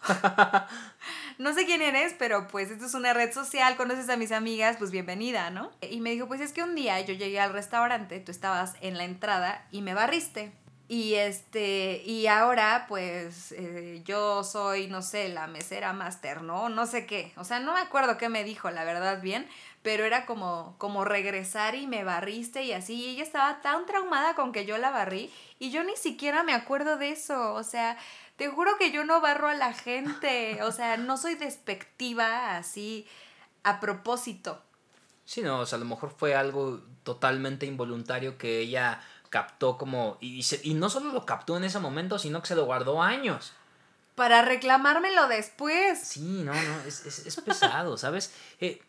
[1.37, 4.77] no sé quién eres, pero pues esto es una red social, conoces a mis amigas,
[4.77, 5.71] pues bienvenida, ¿no?
[5.81, 8.97] Y me dijo, pues es que un día yo llegué al restaurante, tú estabas en
[8.97, 10.53] la entrada y me barriste.
[10.87, 16.69] Y este, y ahora pues eh, yo soy, no sé, la mesera máster, ¿no?
[16.69, 17.31] No sé qué.
[17.37, 19.47] O sea, no me acuerdo qué me dijo, la verdad, bien,
[19.81, 22.95] pero era como, como regresar y me barriste y así.
[22.95, 26.53] Y ella estaba tan traumada con que yo la barrí y yo ni siquiera me
[26.53, 27.53] acuerdo de eso.
[27.53, 27.97] O sea,
[28.35, 30.61] te juro que yo no barro a la gente.
[30.63, 33.07] O sea, no soy despectiva así
[33.63, 34.61] a propósito.
[35.25, 39.01] Sí, no, o sea, a lo mejor fue algo totalmente involuntario que ella
[39.33, 40.17] captó como...
[40.21, 43.01] Y, se- y no solo lo captó en ese momento, sino que se lo guardó
[43.01, 43.51] años.
[44.13, 45.99] Para reclamármelo después.
[45.99, 48.31] Sí, no, no, es, es, es pesado, ¿sabes?
[48.59, 48.79] Eh,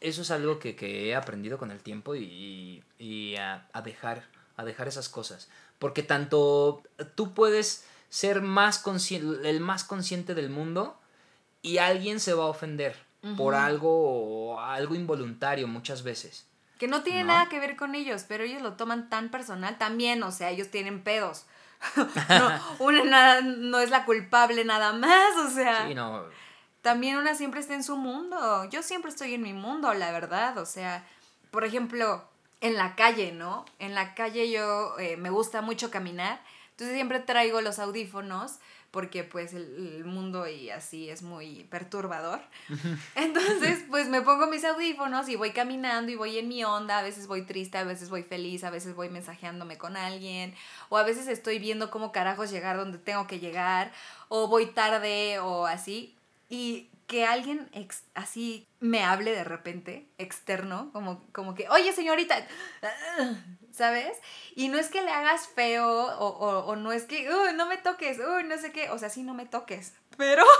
[0.00, 3.82] eso es algo que, que he aprendido con el tiempo y, y- y a, a
[3.82, 4.24] dejar,
[4.56, 5.48] a dejar esas cosas.
[5.78, 6.82] Porque tanto
[7.14, 8.82] tú puedes ser más
[9.44, 10.98] el más consciente del mundo
[11.60, 12.96] y alguien se va a ofender
[13.36, 16.46] por algo, algo involuntario muchas veces.
[16.80, 17.34] Que no tiene ¿No?
[17.34, 20.70] nada que ver con ellos, pero ellos lo toman tan personal también, o sea, ellos
[20.70, 21.44] tienen pedos.
[21.96, 26.24] no, una nada, no es la culpable nada más, o sea, Sí, no,
[26.80, 28.64] también una siempre está en su mundo.
[28.70, 31.06] Yo siempre estoy en mi mundo, la verdad, o sea,
[31.50, 32.24] por ejemplo,
[32.62, 33.66] en la calle, ¿no?
[33.78, 36.40] En la calle yo eh, me gusta mucho caminar,
[36.70, 38.58] entonces siempre traigo los audífonos
[38.90, 42.40] porque pues el, el mundo y así es muy perturbador.
[43.14, 47.02] Entonces, pues me pongo mis audífonos y voy caminando y voy en mi onda, a
[47.02, 50.54] veces voy triste, a veces voy feliz, a veces voy mensajeándome con alguien,
[50.88, 53.92] o a veces estoy viendo cómo carajos llegar donde tengo que llegar,
[54.28, 56.16] o voy tarde o así.
[56.48, 62.36] Y que alguien ex- así me hable de repente, externo, como, como que, oye señorita,
[63.72, 64.16] ¿sabes?
[64.54, 67.66] Y no es que le hagas feo o, o- o no es que, "Uy, no
[67.66, 70.44] me toques, uy, no sé qué, o sea, sí, no me toques, pero...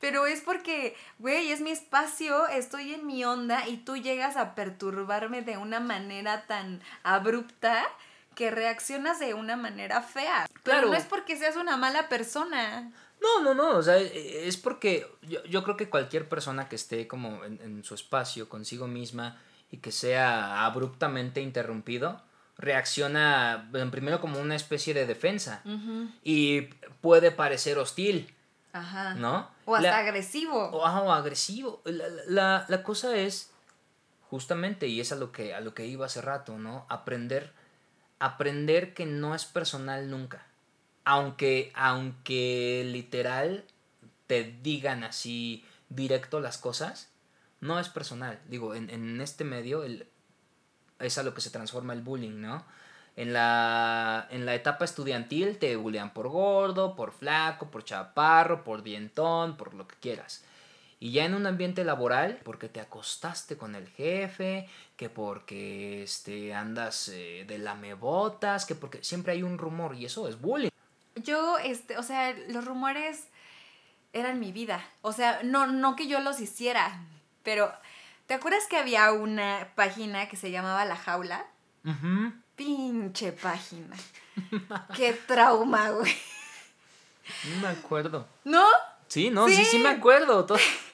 [0.00, 4.54] Pero es porque, güey, es mi espacio, estoy en mi onda y tú llegas a
[4.54, 7.84] perturbarme de una manera tan abrupta
[8.34, 10.46] que reaccionas de una manera fea.
[10.62, 10.88] Pero Claro.
[10.88, 12.90] no es porque seas una mala persona.
[13.20, 16.76] No, no, no, o sea, e- es porque yo, yo creo que cualquier persona que
[16.76, 19.38] esté como en, en su espacio consigo misma
[19.70, 22.20] y que sea abruptamente interrumpido,
[22.58, 25.62] reacciona primero como una especie de defensa
[26.22, 26.62] y
[27.00, 28.34] puede parecer hostil,
[28.72, 29.14] Ajá.
[29.14, 29.48] ¿no?
[29.64, 30.56] O hasta La- agresivo.
[30.70, 31.80] o, o agresivo.
[31.84, 33.50] La, la- la cosa es,
[34.28, 36.86] justamente, y es a lo que, a lo que iba hace rato, ¿no?
[36.88, 37.52] Aprender,
[38.18, 40.46] aprender que no es personal nunca.
[41.04, 43.64] Aunque, aunque literal
[44.26, 47.09] te digan así directo las cosas,
[47.60, 48.40] no es personal.
[48.48, 50.08] Digo, en, en este medio el,
[50.98, 52.64] es a lo que se transforma el bullying, ¿no?
[53.16, 58.82] En la, en la etapa estudiantil te bullean por gordo, por flaco, por chaparro, por
[58.82, 60.44] dientón, por lo que quieras.
[61.00, 66.54] Y ya en un ambiente laboral, porque te acostaste con el jefe, que porque este,
[66.54, 70.70] andas eh, de lamebotas, que porque siempre hay un rumor y eso es bullying.
[71.16, 73.24] Yo, este, o sea, los rumores
[74.12, 74.84] eran mi vida.
[75.00, 77.02] O sea, no, no que yo los hiciera,
[77.50, 77.72] pero
[78.28, 81.46] ¿te acuerdas que había una página que se llamaba La Jaula?
[82.54, 83.96] Pinche página.
[84.96, 86.14] Qué trauma, güey.
[87.48, 88.28] No me acuerdo.
[88.44, 88.64] ¿No?
[89.08, 90.46] Sí, no, sí, sí, me acuerdo.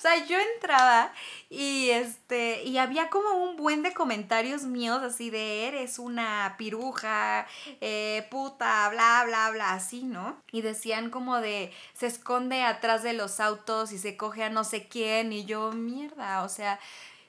[0.00, 1.12] O sea, yo entraba
[1.50, 7.46] y este, y había como un buen de comentarios míos así de eres una piruja,
[7.82, 10.38] eh, puta, bla, bla, bla, así, ¿no?
[10.52, 14.64] Y decían como de se esconde atrás de los autos y se coge a no
[14.64, 16.80] sé quién y yo, mierda, o sea,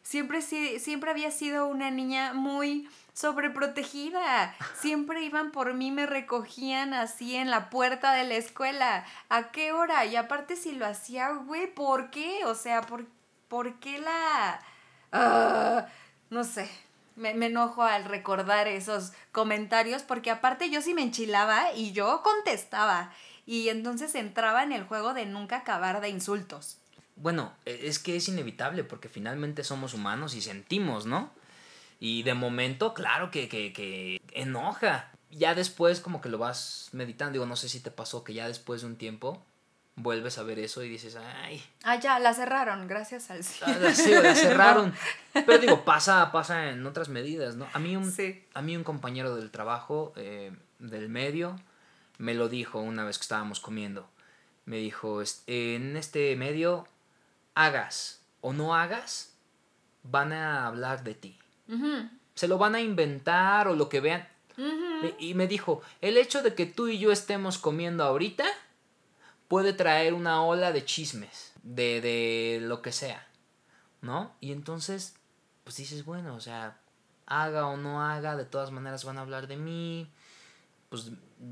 [0.02, 4.56] siempre, siempre había sido una niña muy sobreprotegida.
[4.80, 9.06] Siempre iban por mí, me recogían así en la puerta de la escuela.
[9.30, 10.06] ¿A qué hora?
[10.06, 12.46] Y aparte si lo hacía, güey, ¿por qué?
[12.46, 13.06] O sea, ¿por,
[13.48, 14.62] ¿por qué la...
[15.12, 15.88] Ah,
[16.30, 16.70] no sé.
[17.18, 22.22] Me, me, enojo al recordar esos comentarios porque aparte yo sí me enchilaba y yo
[22.24, 23.14] contestaba.
[23.46, 26.78] Y entonces entraba en el juego de nunca acabar de insultos.
[27.18, 31.30] Bueno, e, es que es inevitable porque finalmente somos humanos y sentimos, ¿no?
[32.02, 35.12] Y de momento, claro que, que, que enoja.
[35.30, 37.34] Ya después como que lo vas meditando.
[37.34, 39.46] Digo, no sé si te pasó que ya después de un tiempo
[39.96, 41.64] vuelves a ver eso y dices, ay.
[41.84, 43.88] Ah, ya, la cerraron, gracias al cielo.
[43.88, 44.94] Ah, sí, la cerraron.
[45.34, 47.68] Pero digo, pasa, pasa en otras medidas, ¿no?
[47.72, 48.12] A mí un,
[48.56, 51.56] a mí un compañero del trabajo, eh, del medio,
[52.18, 54.10] me lo dijo una vez que estábamos comiendo.
[54.66, 56.88] Me dijo, en este medio,
[57.54, 59.34] hagas o no hagas,
[60.04, 61.38] van a hablar de ti.
[62.36, 64.28] Se lo van a inventar o lo que vean.
[65.20, 68.46] Y me dijo, el hecho de que tú y yo estemos comiendo ahorita
[69.48, 73.28] puede traer una ola de chismes, de, de lo que sea,
[74.02, 74.34] ¿no?
[74.40, 75.16] Y entonces,
[75.64, 76.78] pues dices, bueno, o sea,
[77.26, 80.08] haga o no haga, de todas maneras van a hablar de mí.
[80.90, 81.12] Pues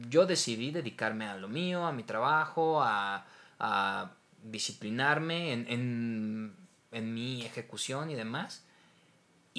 [0.09, 3.25] yo decidí dedicarme a lo mío, a mi trabajo, a,
[3.59, 4.11] a
[4.43, 6.55] disciplinarme en, en,
[6.91, 8.65] en mi ejecución y demás.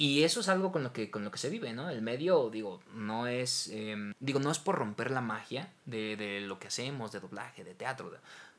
[0.01, 1.87] Y eso es algo con lo que, con lo que se vive, ¿no?
[1.87, 6.41] El medio, digo, no es, em, digo, no es por romper la magia de, de,
[6.41, 8.11] lo que hacemos, de doblaje, de teatro,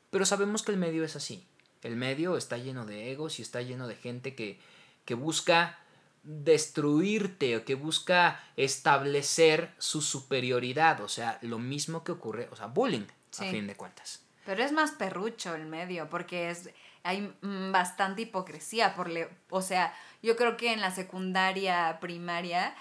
[0.09, 1.45] pero sabemos que el medio es así.
[1.81, 4.57] El medio está lleno de egos y está lleno de gente que,
[5.03, 5.79] que busca
[6.23, 12.67] destruirte o que busca establecer su superioridad, o sea, lo mismo que ocurre, o sea,
[12.67, 14.23] bullying, a fin de cuentas.
[14.45, 16.69] Pero es más perrucho el medio, porque es,
[17.03, 22.73] hay bastante hipocresía, por le, o sea, yo creo que en la secundaria, primaria,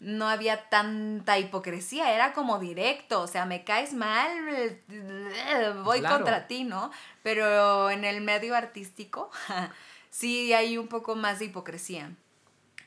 [0.00, 4.80] no había tanta hipocresía, era como directo, o sea, me caes mal,
[5.84, 6.90] voy contra ti, ¿no?
[7.22, 9.30] Pero en el medio artístico
[10.10, 12.12] sí hay un poco más de hipocresía,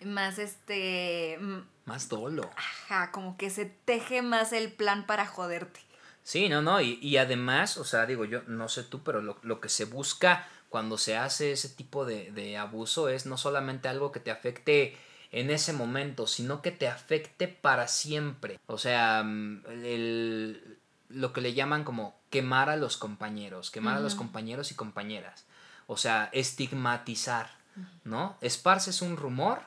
[0.06, 1.40] más este...
[1.86, 2.50] Más dolo.
[2.56, 5.82] Ajá, como que se teje más el plan para joderte.
[6.24, 9.40] Sí, no, no, y, y además, o sea, digo, yo no sé tú, pero lo,
[9.42, 14.14] lo que se busca cuando se hace ese tipo de, abuso es no solamente algo
[14.14, 14.98] que te afecte
[15.34, 18.58] en ese momento, sino que te afecte para siempre.
[18.68, 20.80] O sea, mm, el,
[21.10, 25.46] lo que le llaman como quemar a los compañeros, quemar a los compañeros y compañeras.
[25.88, 27.52] O sea, estigmatizar,
[28.06, 28.38] ¿no?
[28.40, 29.64] Esparces un rumor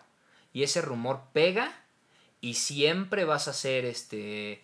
[0.55, 1.71] y ese rumor pega
[2.41, 4.63] y siempre vas a ser este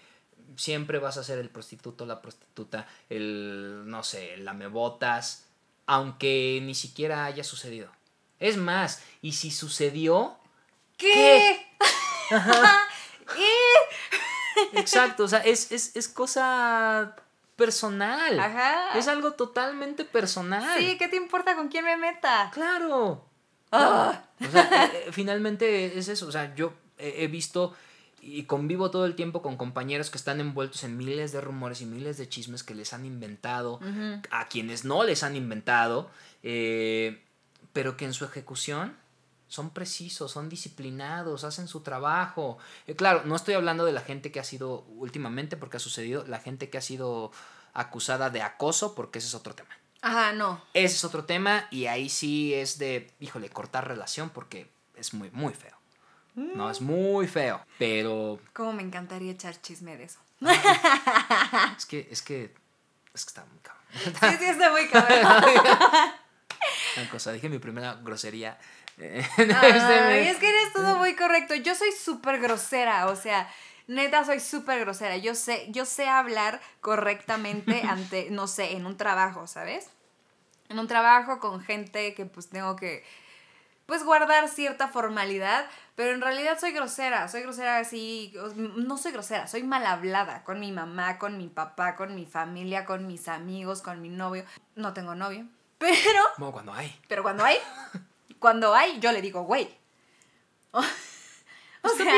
[0.57, 5.50] siempre vas a ser el prostituto, la prostituta, el no sé, el lamebotas,
[5.87, 7.91] aunque ni siquiera haya sucedido.
[8.39, 10.37] Es más, y si sucedió...
[10.97, 11.67] ¿Qué?
[14.75, 17.17] Exacto, o sea, es, cosa
[17.57, 18.39] personal.
[18.39, 18.99] Ajá.
[18.99, 20.79] Es algo totalmente personal.
[20.79, 22.51] Sí, ¿qué te importa con quién me meta?
[22.53, 23.25] Claro.
[23.73, 24.25] Ah.
[24.41, 26.27] O sea, eh, eh, finalmente es eso.
[26.27, 27.75] O sea, yo he visto
[28.21, 31.87] y convivo todo el tiempo con compañeros que están envueltos en miles de rumores y
[31.87, 33.81] miles de chismes que les han inventado,
[34.31, 36.11] a quienes no les han inventado,
[36.43, 37.23] eh,
[37.73, 38.97] pero que en su ejecución
[39.49, 42.59] son precisos, son disciplinados, hacen su trabajo.
[42.87, 46.25] Eh, claro, no estoy hablando de la gente que ha sido últimamente, porque ha sucedido,
[46.27, 47.33] la gente que ha sido
[47.73, 49.71] acusada de acoso, porque ese es otro tema.
[50.03, 50.63] Ajá, no.
[50.73, 55.31] Ese es otro tema y ahí sí es de, híjole, cortar relación porque es muy,
[55.33, 55.80] muy feo.
[56.35, 58.39] No, es muy feo, pero...
[58.53, 60.21] Cómo me encantaría echar chisme de eso.
[61.77, 62.55] es que, es que,
[63.15, 63.85] es que está muy cabrón.
[63.93, 65.19] Sí, sí, está muy cabrón.
[66.97, 68.59] Una cosa, dije mi primera grosería.
[68.99, 71.55] Ay, es que eres todo muy correcto.
[71.55, 73.51] Yo soy súper grosera, o sea,
[73.87, 75.17] neta soy súper grosera.
[75.17, 79.89] Yo sé, yo sé hablar correctamente ante, no sé, en un trabajo, ¿sabes?
[80.71, 83.05] en un trabajo con gente que pues tengo que
[83.91, 85.67] pues guardar cierta formalidad,
[85.97, 90.61] pero en realidad soy grosera, soy grosera así, no soy grosera, soy mal hablada con
[90.61, 94.45] mi mamá, con mi papá, con mi familia, con mis amigos, con mi novio.
[94.77, 95.45] No tengo novio,
[95.79, 96.23] pero...
[96.37, 96.97] Como cuando hay.
[97.09, 97.57] Pero cuando hay,
[98.39, 99.77] cuando hay, yo le digo, güey.
[101.83, 102.13] O sea,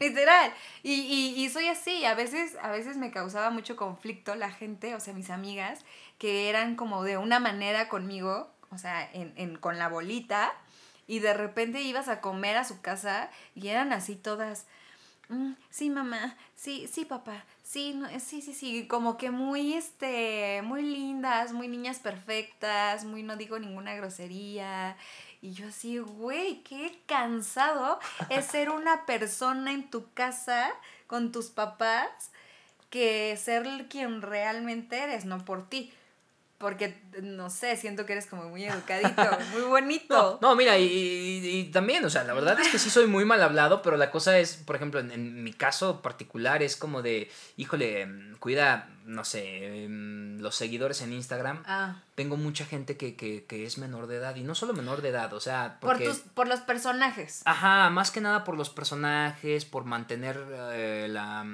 [0.00, 0.54] literal.
[0.82, 2.06] Y, y, y, soy así.
[2.06, 5.84] A veces, a veces me causaba mucho conflicto la gente, o sea, mis amigas,
[6.16, 10.54] que eran como de una manera conmigo, o sea, en, en, con la bolita,
[11.12, 14.64] y de repente ibas a comer a su casa y eran así todas.
[15.28, 20.62] Mm, sí, mamá, sí, sí, papá, sí, no, sí, sí, sí, como que muy, este,
[20.62, 24.96] muy lindas, muy niñas perfectas, muy no digo ninguna grosería.
[25.42, 27.98] Y yo así, güey, qué cansado
[28.30, 30.70] es ser una persona en tu casa
[31.08, 32.08] con tus papás
[32.88, 35.92] que ser quien realmente eres, no por ti
[36.62, 39.10] porque, no sé, siento que eres como muy educadito,
[39.52, 40.38] muy bonito.
[40.40, 43.42] No, mira, y, y, también, o sea, la verdad es que sí soy muy mal
[43.42, 48.08] hablado, pero la cosa es, por ejemplo, en, mi caso particular es como de, híjole,
[48.38, 51.64] cuida, no sé, em, los seguidores en Instagram.
[51.66, 51.96] Ah.
[52.14, 55.08] Tengo mucha gente que, que, que, es menor de edad, y no solo menor de
[55.08, 55.78] edad, o sea...
[55.80, 57.42] Porque, por, tus, por los personajes.
[57.44, 60.40] Ajá, más que nada por los personajes, por mantener
[60.72, 61.44] eh, la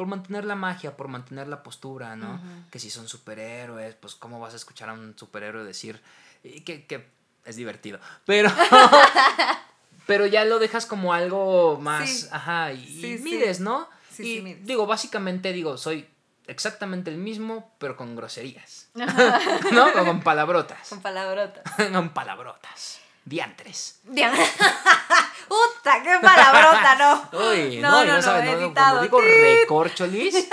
[0.00, 2.40] por mantener la magia, por mantener la postura, ¿no?
[2.70, 6.00] Que si son superhéroes, pues cómo vas a escuchar a un superhéroe decir
[6.42, 7.06] que, que
[7.44, 8.00] es divertido.
[8.24, 8.50] Pero,
[10.06, 13.90] pero ya lo dejas como algo más, ajá, y, mides, ¿no?
[14.10, 16.08] Sí, y digo, básicamente digo, soy
[16.46, 18.88] exactamente el mismo, pero con groserías.
[18.94, 19.88] ¿No?
[20.00, 20.88] O con palabrotas.
[20.88, 21.62] Con palabrotas.
[21.92, 23.00] con palabrotas.
[23.30, 24.00] Diantres.
[24.02, 24.50] Diantres.
[25.48, 27.38] ¡Puta, qué palabrota, no!
[27.52, 29.20] Uy, no, no, no, no, no cuando digo
[29.60, 30.48] recorcholis.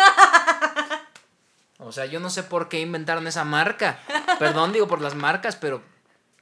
[1.79, 3.97] o sea, yo no sé por qué inventaron esa marca.
[4.37, 5.81] Perdón, digo por las marcas, pero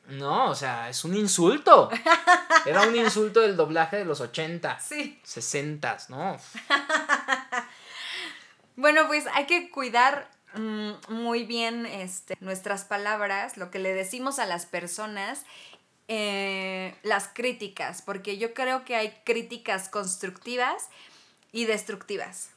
[0.10, 1.90] no, o sea, es un insulto.
[2.66, 4.78] Era un insulto del doblaje de los 80.
[4.82, 5.18] Sí.
[5.24, 6.36] 60, ¿no?
[8.76, 14.38] bueno, pues hay que cuidar mm, muy bien este, nuestras palabras, lo que le decimos
[14.40, 15.46] a las personas
[16.08, 20.89] eh, las críticas, porque yo creo que hay críticas constructivas
[21.51, 22.51] y destructivas.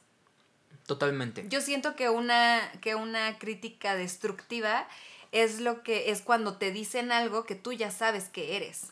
[0.85, 1.45] Totalmente.
[1.49, 4.87] Yo siento que una, que una crítica destructiva
[5.31, 8.91] es lo que es cuando te dicen algo que tú ya sabes que eres,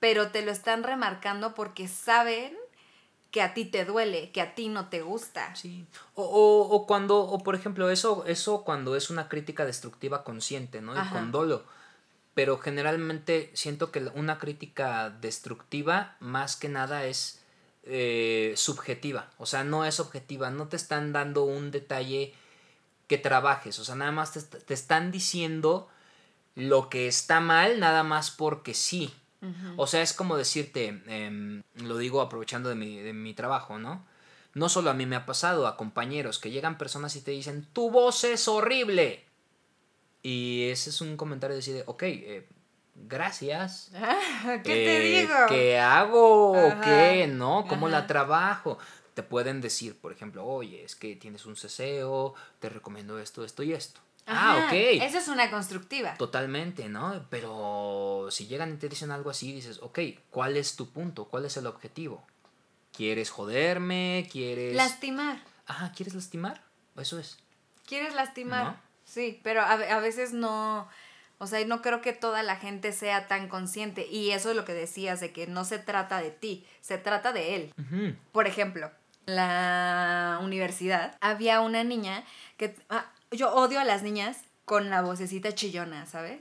[0.00, 2.56] pero te lo están remarcando porque saben
[3.30, 5.54] que a ti te duele, que a ti no te gusta.
[5.54, 5.86] Sí.
[6.14, 10.96] O, o, cuando, o por ejemplo, eso, eso cuando es una crítica destructiva consciente, ¿no?
[10.96, 11.75] Y con dolo
[12.36, 17.40] pero generalmente siento que una crítica destructiva más que nada es
[17.84, 22.34] eh, subjetiva, o sea, no es objetiva, no te están dando un detalle
[23.06, 25.88] que trabajes, o sea, nada más te, están diciendo
[26.54, 29.14] lo que está mal, nada más porque sí.
[29.76, 34.04] O sea, es como decirte, em, lo digo aprovechando de mi, de mi trabajo, ¿no?
[34.54, 37.66] No solo a mí me ha pasado, a compañeros que llegan personas y te dicen,
[37.72, 39.25] tu voz es horrible.
[40.26, 42.48] Y ese es un comentario de decir, ok, eh,
[42.96, 43.92] gracias.
[44.42, 45.34] ¿Qué te eh, digo?
[45.48, 46.52] ¿Qué hago?
[46.82, 47.28] ¿Qué?
[47.28, 47.64] ¿No?
[47.68, 48.76] ¿Cómo la trabajo?
[49.14, 53.62] Te pueden decir, por ejemplo, oye, es que tienes un ceseo, te recomiendo esto, esto
[53.62, 54.00] y esto.
[54.26, 54.72] ah, ok.
[55.00, 56.14] Esa es una constructiva.
[56.14, 57.24] Totalmente, ¿no?
[57.30, 60.00] Pero si llegan y te dicen algo así, dices, ok,
[60.30, 61.26] ¿cuál es tu punto?
[61.26, 62.26] ¿Cuál es el objetivo?
[62.92, 64.28] ¿Quieres joderme?
[64.32, 64.74] ¿Quieres...
[64.74, 65.40] Lastimar.
[65.66, 66.64] Ajá, ¿quieres lastimar?
[66.96, 67.38] Eso es.
[67.86, 68.84] ¿Quieres lastimar?
[69.06, 70.86] Sí, pero a, a veces no,
[71.38, 74.06] o sea, no creo que toda la gente sea tan consciente.
[74.06, 77.32] Y eso es lo que decías, de que no se trata de ti, se trata
[77.32, 77.74] de él.
[78.32, 78.90] Por ejemplo,
[79.26, 82.24] la universidad, había una niña
[82.56, 82.74] que...
[82.88, 86.40] Ah, yo odio a las niñas con la vocecita chillona, ¿sabes?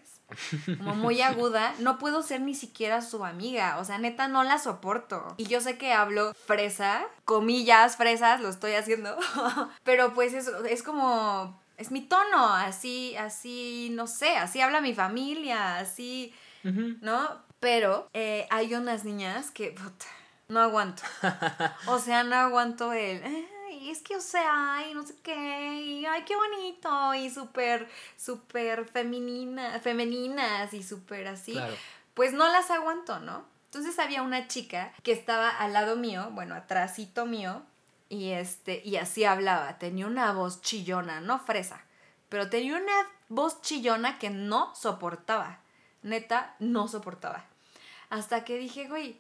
[0.78, 1.74] Como muy aguda.
[1.80, 3.78] No puedo ser ni siquiera su amiga.
[3.80, 5.34] O sea, neta, no la soporto.
[5.38, 9.18] Y yo sé que hablo fresa, comillas, fresas, lo estoy haciendo.
[9.84, 14.94] Pero pues es, es como es mi tono, así, así, no sé, así habla mi
[14.94, 17.44] familia, así, ¿no?
[17.60, 19.76] Pero eh, hay unas niñas que,
[20.48, 21.04] no aguanto.
[21.88, 26.06] o sea, no aguanto el, ay, es que, o sea, ay, no sé qué, y
[26.06, 31.58] ay, qué bonito, y súper, súper femenina, femeninas y súper así.
[32.14, 33.46] Pues no las aguanto, ¿no?
[33.66, 37.62] Entonces había una chica que estaba al lado mío, bueno, atrásito mío,
[38.16, 41.84] y este, y así hablaba, tenía una voz chillona, no fresa,
[42.30, 42.94] pero tenía una
[43.30, 45.60] voz chillona que no soportaba.
[46.02, 47.46] Neta, no soportaba.
[48.10, 49.20] Hasta que dije, güey,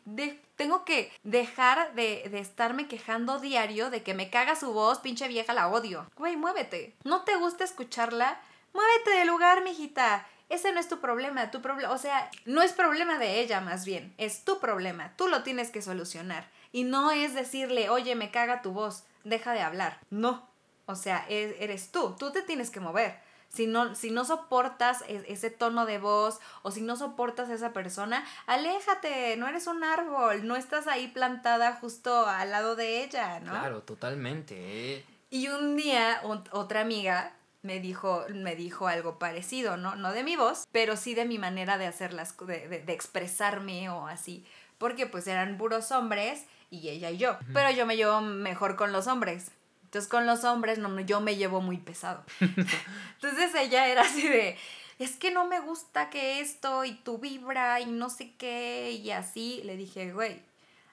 [0.55, 5.27] tengo que dejar de, de, estarme quejando diario de que me caga su voz, pinche
[5.27, 6.07] vieja, la odio.
[6.15, 6.95] Güey, muévete.
[7.03, 8.39] ¿No te gusta escucharla?
[8.75, 10.27] Muévete de lugar, mijita.
[10.49, 13.85] ese no es tu problema, tu problema, o sea, no es problema de ella más
[13.85, 16.45] bien, es tu problema, tú lo tienes que solucionar.
[16.75, 19.97] Y no es decirle, oye, me caga tu voz, deja de hablar.
[20.09, 20.45] No,
[20.87, 23.17] o sea, eres tú, tú te tienes que mover.
[23.47, 27.53] Si no, si no soportas e, ese tono de voz o si no soportas a
[27.53, 33.05] esa persona, aléjate, no eres un árbol, no estás ahí plantada justo al lado de
[33.05, 33.51] ella, ¿no?
[33.51, 34.55] Claro, totalmente.
[34.57, 35.05] ¿eh?
[35.29, 36.19] Y un día
[36.51, 39.95] otra amiga me dijo, me dijo algo parecido, ¿no?
[39.95, 43.89] No de mi voz, pero sí de mi manera de hacer las, de, de, expresarme
[43.89, 44.45] o así.
[44.77, 47.37] Porque pues eran puros hombres y ella y yo.
[47.53, 49.51] Pero yo me llevo mejor con los hombres.
[49.85, 52.23] Entonces con los hombres no, yo me llevo muy pesado.
[52.39, 54.57] Entonces ella era así de,
[54.99, 59.11] es que no me gusta que esto y tu vibra y no sé qué y
[59.11, 59.61] así.
[59.63, 60.41] Le dije, güey,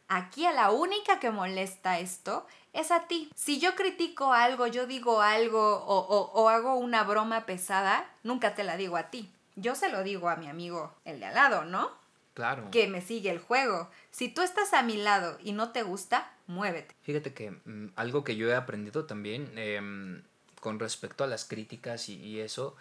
[0.08, 3.30] aquí a la única que molesta esto es a ti.
[3.34, 8.64] Si yo critico algo, yo digo algo o, o, hago una broma pesada, nunca te
[8.64, 9.30] la digo a ti.
[9.56, 11.90] Yo se lo digo a mi amigo, el de al lado, ¿no?
[12.34, 12.70] Claro.
[12.70, 13.90] Que me sigue el juego.
[14.10, 16.94] Si tú estás a mi lado y no te gusta, muévete.
[17.02, 20.22] Fíjate que mm, algo que yo he aprendido también em,
[20.60, 22.76] con respecto a las críticas y, eso,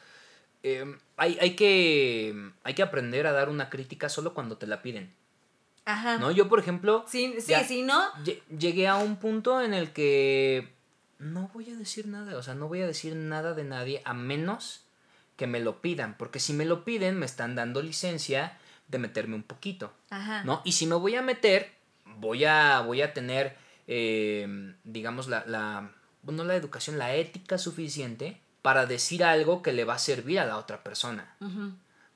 [0.63, 4.81] em, hay, hay, que, hay que aprender a dar una crítica solo cuando te la
[4.81, 5.13] piden.
[5.83, 6.17] Ajá.
[6.17, 6.31] ¿No?
[6.31, 7.03] Yo, por ejemplo...
[7.07, 8.01] Sí, sí, sí, ¿no?
[8.57, 10.71] Llegué a un punto en el que
[11.19, 14.13] no voy a decir nada, o sea, no voy a decir nada de nadie a
[14.13, 14.83] menos
[15.35, 18.59] que me lo pidan, porque si me lo piden me están dando licencia
[18.91, 20.43] de meterme un poquito, Ajá.
[20.43, 20.61] ¿no?
[20.65, 21.71] Y si me voy a meter,
[22.05, 23.55] voy a, voy a tener,
[23.87, 29.85] eh, digamos, la, la, bueno, la educación, la ética suficiente para decir algo que le
[29.85, 31.35] va a servir a la otra persona,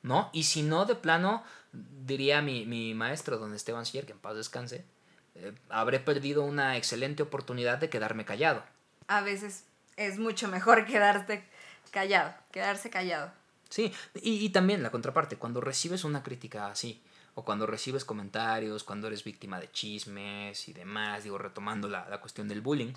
[0.03, 0.29] ¿no?
[0.31, 4.35] Y si no, de plano, diría mi, mi maestro, don Esteban Sier, que en paz
[4.35, 4.85] descanse,
[5.33, 8.63] eh, habré perdido una excelente oportunidad de quedarme callado.
[9.07, 9.63] A veces
[9.97, 11.43] es mucho mejor quedarte
[11.89, 13.31] callado, quedarse callado.
[13.75, 17.01] Sí, y, y también la contraparte, cuando recibes una crítica así,
[17.33, 22.21] o cuando recibes comentarios, cuando eres víctima de chismes y demás, digo, retomando la, la
[22.21, 22.93] cuestión del bullying,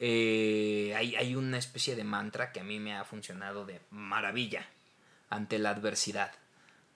[0.00, 4.66] eh, hay, hay, una especie de mantra que a mí me ha funcionado de maravilla
[5.30, 6.32] ante la adversidad,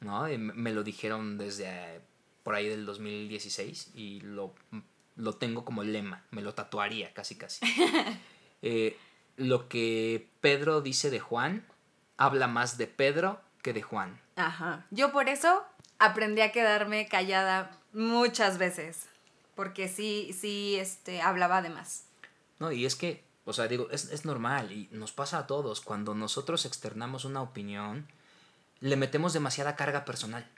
[0.01, 0.25] ¿no?
[0.37, 2.01] me lo dijeron desde
[2.43, 4.53] por ahí del 2016 y lo,
[5.15, 7.65] lo tengo como lema, me lo tatuaría casi casi.
[8.63, 8.97] Eh,
[9.37, 11.67] lo que Pedro dice de Juan
[12.17, 14.21] habla más de Pedro que de Juan.
[14.37, 14.87] Ajá.
[14.91, 15.65] Yo por eso
[15.99, 19.07] aprendí a quedarme callada muchas veces,
[19.55, 22.05] porque sí, sí, este, hablaba de más.
[22.59, 25.81] No, y es que, o sea, digo, es, es normal y nos pasa a todos.
[25.81, 28.07] Cuando nosotros externamos una opinión,
[28.81, 30.49] le metemos demasiada carga personal.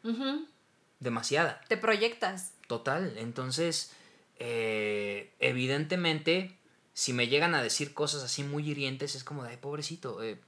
[1.00, 1.60] Demasiada.
[1.68, 2.52] Te proyectas.
[2.66, 3.14] Total.
[3.18, 3.92] Entonces,
[4.38, 6.56] eh, evidentemente,
[6.94, 10.40] si me llegan a decir cosas así muy hirientes, es como de, ay, pobrecito, eh,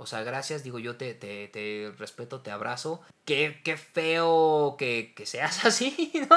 [0.00, 3.02] o sea, gracias, digo yo, te, te, te respeto, te abrazo.
[3.26, 6.36] Qué, qué feo que, que seas así, ¿no?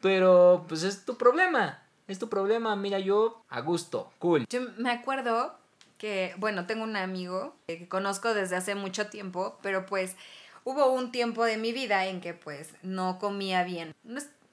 [0.00, 1.82] Pero pues es tu problema.
[2.08, 4.46] Es tu problema, mira yo a gusto, cool.
[4.48, 5.54] Yo me acuerdo
[5.98, 10.16] que, bueno, tengo un amigo que conozco desde hace mucho tiempo, pero pues
[10.64, 13.94] hubo un tiempo de mi vida en que pues no comía bien.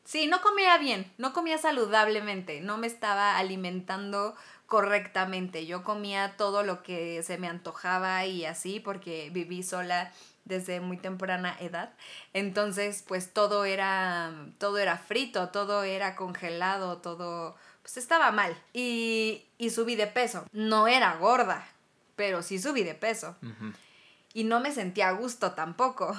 [0.04, 4.36] sí, no comía bien, no comía saludablemente, no me estaba alimentando
[4.70, 5.66] correctamente.
[5.66, 10.14] Yo comía todo lo que se me antojaba y así porque viví sola
[10.46, 11.92] desde muy temprana edad.
[12.34, 19.46] Entonces, pues todo era todo era frito, todo era congelado, todo pues estaba mal y,
[19.58, 20.46] y subí de peso.
[20.52, 21.68] No era gorda,
[22.16, 23.36] pero sí subí de peso.
[24.34, 26.16] Y no me sentía a gusto tampoco.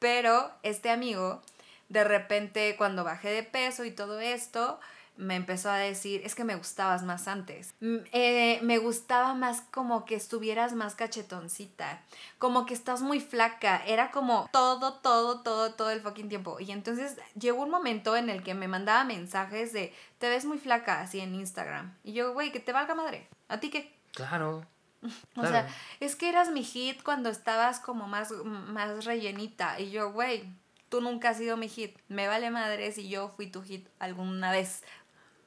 [0.00, 1.42] Pero este amigo,
[1.88, 4.80] de repente cuando bajé de peso y todo esto,
[5.18, 7.74] me empezó a decir, es que me gustabas más antes.
[7.80, 12.00] Eh, me gustaba más como que estuvieras más cachetoncita,
[12.38, 13.82] como que estás muy flaca.
[13.84, 16.60] Era como todo, todo, todo, todo el fucking tiempo.
[16.60, 20.58] Y entonces llegó un momento en el que me mandaba mensajes de, te ves muy
[20.58, 21.92] flaca así en Instagram.
[22.04, 23.28] Y yo, güey, que te valga madre.
[23.48, 23.92] ¿A ti qué?
[24.12, 24.64] Claro.
[25.36, 25.68] O sea,
[26.00, 29.78] es que eras mi hit cuando estabas como más, más rellenita.
[29.78, 30.44] Y yo, güey,
[30.88, 31.96] tú nunca has sido mi hit.
[32.08, 34.82] Me vale madre si yo fui tu hit alguna vez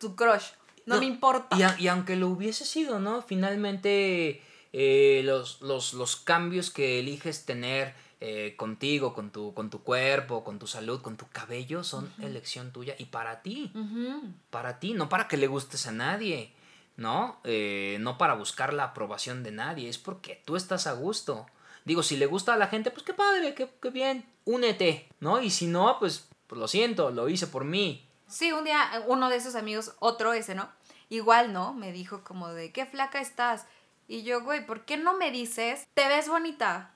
[0.02, 0.48] tu crush.
[0.86, 1.56] No, me importa.
[1.80, 3.22] Y, aunque lo hubiese sido, ¿no?
[3.22, 4.42] Finalmente,
[4.74, 10.60] eh, los, los, cambios que eliges tener eh, contigo, con tu, con tu cuerpo, con
[10.60, 13.72] tu salud, con tu cabello, son elección tuya y para ti.
[14.50, 16.52] Para ti, no para que le gustes a nadie,
[16.98, 17.40] ¿no?
[17.44, 21.46] Eh, no para buscar la aprobación de nadie, es porque tú estás a gusto.
[21.86, 25.42] Digo, si le gusta a la gente, pues qué padre, qué, qué bien, únete, ¿no?
[25.42, 28.06] Y si no, pues, pues lo siento, lo hice por mí.
[28.32, 30.70] Sí, un día uno de esos amigos, otro ese, ¿no?
[31.10, 31.74] Igual, ¿no?
[31.74, 33.66] Me dijo como de, qué flaca estás.
[34.08, 36.94] Y yo, güey, ¿por qué no me dices, te ves bonita?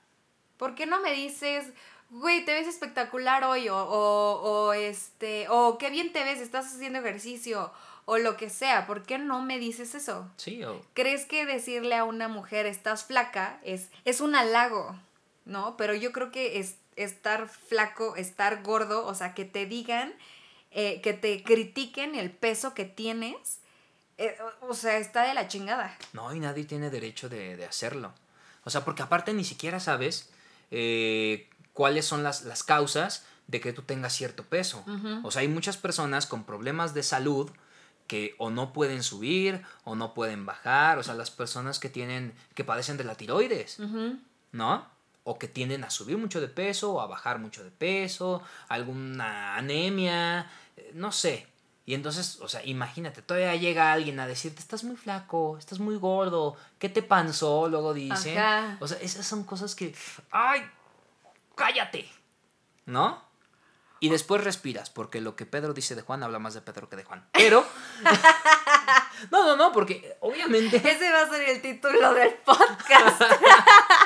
[0.56, 1.70] ¿Por qué no me dices,
[2.10, 3.68] güey, te ves espectacular hoy?
[3.68, 7.72] O, o, o este, o qué bien te ves, estás haciendo ejercicio,
[8.06, 8.86] o lo que sea.
[8.86, 10.30] ¿Por qué no me dices eso?
[10.36, 10.80] Sí, o...
[10.94, 14.96] ¿Crees que decirle a una mujer estás flaca es, es un halago?
[15.44, 15.76] ¿No?
[15.76, 20.14] Pero yo creo que es, estar flaco, estar gordo, o sea, que te digan,
[20.78, 23.60] eh, que te critiquen el peso que tienes,
[24.18, 25.96] eh, o, sea, está de la chingada.
[26.12, 28.12] No, y nadie tiene derecho de, de hacerlo.
[28.62, 30.28] O sea, porque aparte ni siquiera sabes
[30.70, 34.84] eh, cuáles son las, las causas de que tú tengas cierto peso.
[35.22, 37.50] O sea, hay muchas personas con problemas de salud
[38.06, 42.34] que o no pueden subir o no pueden bajar, o sea, las personas que tienen
[42.54, 43.78] que padecen de la tiroides,
[44.52, 44.86] ¿no?
[45.24, 49.56] O que tienden a subir mucho de peso o a bajar mucho de peso, alguna
[49.56, 50.50] anemia,
[50.94, 51.46] no sé.
[51.84, 55.96] Y entonces, o sea, imagínate, todavía llega alguien a decirte, estás muy flaco, estás muy
[55.96, 57.68] gordo, ¿qué te panzó?
[57.68, 58.36] Luego dicen.
[58.36, 58.76] Ajá.
[58.80, 59.94] O sea, esas son cosas que,
[60.32, 60.68] ay,
[61.54, 62.08] cállate,
[62.86, 63.24] ¿no?
[63.98, 66.96] Y después respiras, porque lo que Pedro dice de Juan habla más de Pedro que
[66.96, 67.26] de Juan.
[67.32, 67.64] Pero...
[69.30, 70.76] no, no, no, porque obviamente...
[70.76, 73.22] Ese va a ser el título del podcast.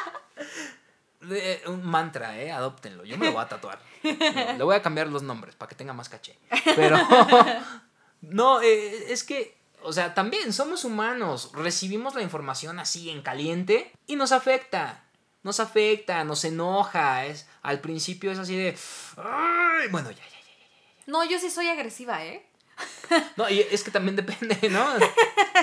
[1.20, 2.50] de- un mantra, ¿eh?
[2.52, 3.04] Adóptenlo.
[3.04, 3.78] Yo me lo voy a tatuar.
[4.02, 6.38] Le voy a cambiar los nombres para que tenga más caché.
[6.76, 6.96] Pero...
[8.22, 9.58] no, eh, es que...
[9.82, 11.52] O sea, también somos humanos.
[11.54, 15.04] Recibimos la información así en caliente y nos afecta.
[15.42, 17.24] Nos afecta, nos enoja.
[17.24, 18.76] Es, al principio es así de...
[19.16, 20.46] "Ay", bueno, ya, ya, ya.
[21.06, 22.46] No, yo sí soy agresiva, ¿eh?
[23.36, 24.86] No, y es que también depende, ¿no?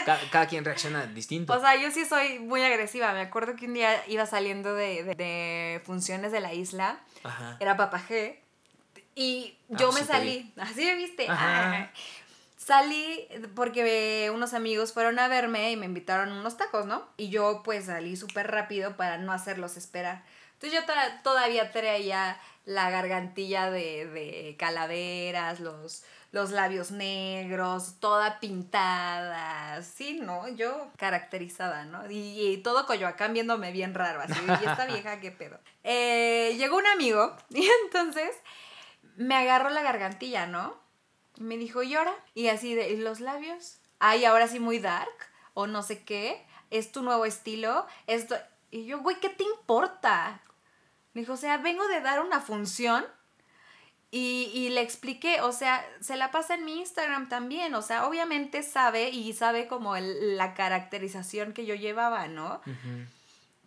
[0.05, 1.53] Cada, cada quien reacciona distinto.
[1.53, 3.13] O sea, yo sí soy muy agresiva.
[3.13, 6.99] Me acuerdo que un día iba saliendo de, de- de funciones de la isla.
[7.23, 7.57] Ajá.
[7.59, 8.41] Era papajé.
[9.15, 10.53] Y Ah, yo pues me sí salí.
[10.57, 11.27] Así me viste.
[11.29, 11.71] Ajá.
[11.83, 11.91] Ah.
[12.57, 17.07] Salí porque unos amigos fueron a verme y me invitaron unos tacos, ¿no?
[17.15, 20.23] Y yo pues salí súper rápido para no hacerlos esperar.
[20.53, 26.03] Entonces yo tra- todavía traía la gargantilla de, de calaveras, los,
[26.37, 30.47] los labios negros, toda pintada, sí, ¿no?
[30.49, 32.07] Yo caracterizada, ¿no?
[32.11, 35.59] Y, y todo Coyoacán viéndome bien raro, así, y esta vieja, ¿qué pedo?
[35.83, 38.35] Eh, llegó un amigo y entonces
[39.15, 40.75] me agarró la gargantilla, ¿no?
[41.37, 42.13] Y me dijo, ¿y ahora?
[42.35, 43.79] Y así de, ¿y los labios?
[43.97, 45.17] Ay, ahora sí muy dark,
[45.55, 48.35] o no sé qué, es tu nuevo estilo, esto...
[48.69, 50.41] Y yo, güey, ¿qué te importa?
[51.13, 53.07] Me dijo, o sea, vengo de dar una función
[54.11, 58.07] y, y le expliqué, o sea, se la pasa en mi Instagram también, o sea,
[58.07, 62.61] obviamente sabe y sabe como el- la caracterización que yo llevaba, ¿no?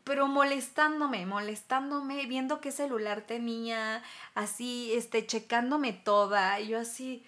[0.04, 4.02] Pero molestándome, molestándome, viendo qué celular tenía,
[4.34, 7.22] así, este, checándome toda, y yo así,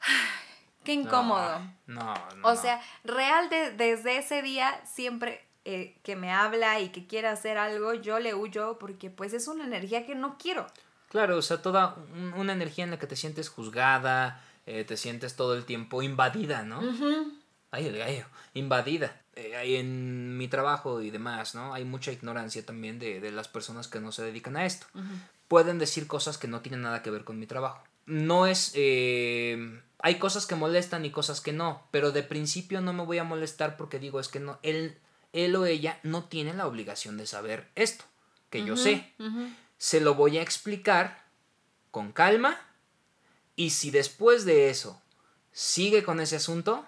[0.84, 1.60] qué incómodo.
[1.86, 2.48] No, no.
[2.48, 7.28] o sea, real de- desde ese día, siempre eh, que me habla y que quiere
[7.28, 10.66] hacer algo, yo le huyo porque pues es una energía que no quiero.
[11.10, 14.96] Claro, o sea, toda un- una energía en la que te sientes juzgada, eh, te
[14.96, 16.80] sientes todo el tiempo invadida, ¿no?
[16.80, 17.32] Ujú.
[17.72, 19.20] Ay, el gallo, invadida.
[19.36, 21.72] Eh, ahí en mi trabajo y demás, ¿no?
[21.74, 24.86] Hay mucha ignorancia también de, de las personas que no se dedican a esto.
[25.48, 27.82] Pueden decir cosas que no tienen nada que ver con mi trabajo.
[28.06, 28.72] No es...
[28.74, 33.18] eh, hay cosas que molestan y cosas que no, pero de principio no me voy
[33.18, 34.96] a molestar porque digo, es que no, él,
[35.32, 38.04] él o ella no tiene la obligación de saber esto,
[38.48, 39.12] que yo sé.
[39.80, 41.24] Se lo voy a explicar
[41.90, 42.60] con calma
[43.56, 45.00] y si después de eso
[45.52, 46.86] sigue con ese asunto,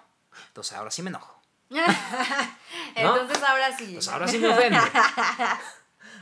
[0.49, 1.41] entonces ahora sí me enojo.
[2.95, 3.91] Entonces ahora sí.
[3.95, 4.77] Pues ahora sí me ofende.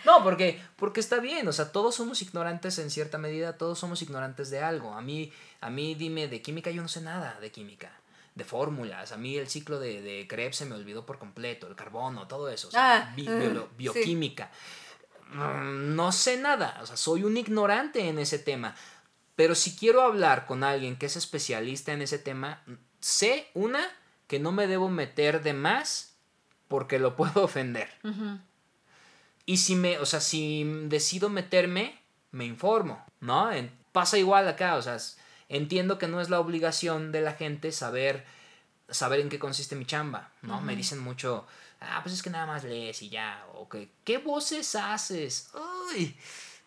[0.03, 4.01] No, porque, porque está bien, o sea, todos somos ignorantes en cierta medida, todos somos
[4.01, 4.95] ignorantes de algo.
[4.95, 7.91] A mí, a mí dime de química, yo no sé nada de química,
[8.33, 9.11] de fórmulas.
[9.11, 12.49] A mí el ciclo de, de Krebs se me olvidó por completo, el carbono, todo
[12.49, 14.01] eso, o sea, Ah, bi- biolo- sí.
[15.31, 18.75] Mm, No sé nada, o sea, soy un ignorante en ese tema.
[19.35, 22.61] Pero si quiero hablar con alguien que es especialista en ese tema,
[22.99, 23.81] sé una
[24.27, 26.13] que no me debo meter de más
[26.67, 27.89] porque lo puedo ofender.
[29.45, 31.99] Y si me, o sea, si decido meterme,
[32.31, 33.51] me informo, ¿no?
[33.51, 34.97] En- pasa igual acá, o sea,
[35.49, 38.23] entiendo que no es la obligación de la gente saber,
[38.89, 40.61] saber en qué consiste mi chamba, ¿no?
[40.61, 41.45] Me dicen mucho,
[41.81, 45.49] ah, pues es que nada más lees y ya, o que, ¿qué voces haces?
[45.93, 46.15] Uy,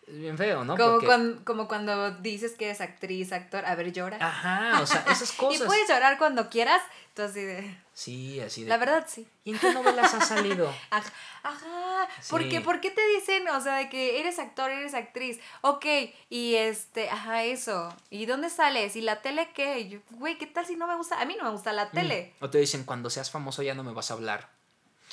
[0.07, 0.77] es bien feo, ¿no?
[0.77, 4.17] Como, Porque- cuan- como cuando dices que eres actriz, actor, a ver, llora.
[4.21, 5.65] Ajá, o sea, esas y cosas.
[5.65, 6.81] puedes llorar cuando quieras.
[7.09, 8.69] Entonces, así de, Sí, así de...
[8.69, 9.25] la verdad sí.
[9.45, 10.67] ¿Y en qué novelas has salido?
[10.91, 11.11] Ajá,
[11.43, 12.07] ajá.
[12.29, 12.49] ¿Por Sí.
[12.49, 12.59] qué?
[12.61, 15.39] ¿Por qué te dicen, o sea, de que eres actor, eres actriz?
[15.61, 15.85] Ok,
[16.29, 17.95] y este, ajá, eso.
[18.09, 18.95] ¿Y dónde sales?
[18.97, 19.79] ¿Y la tele qué?
[19.79, 21.21] Y yo, güey, ¿qué tal si no me gusta?
[21.21, 22.33] A mí no me gusta la tele.
[22.41, 24.49] O te dicen, cuando seas famoso ya no me vas a hablar.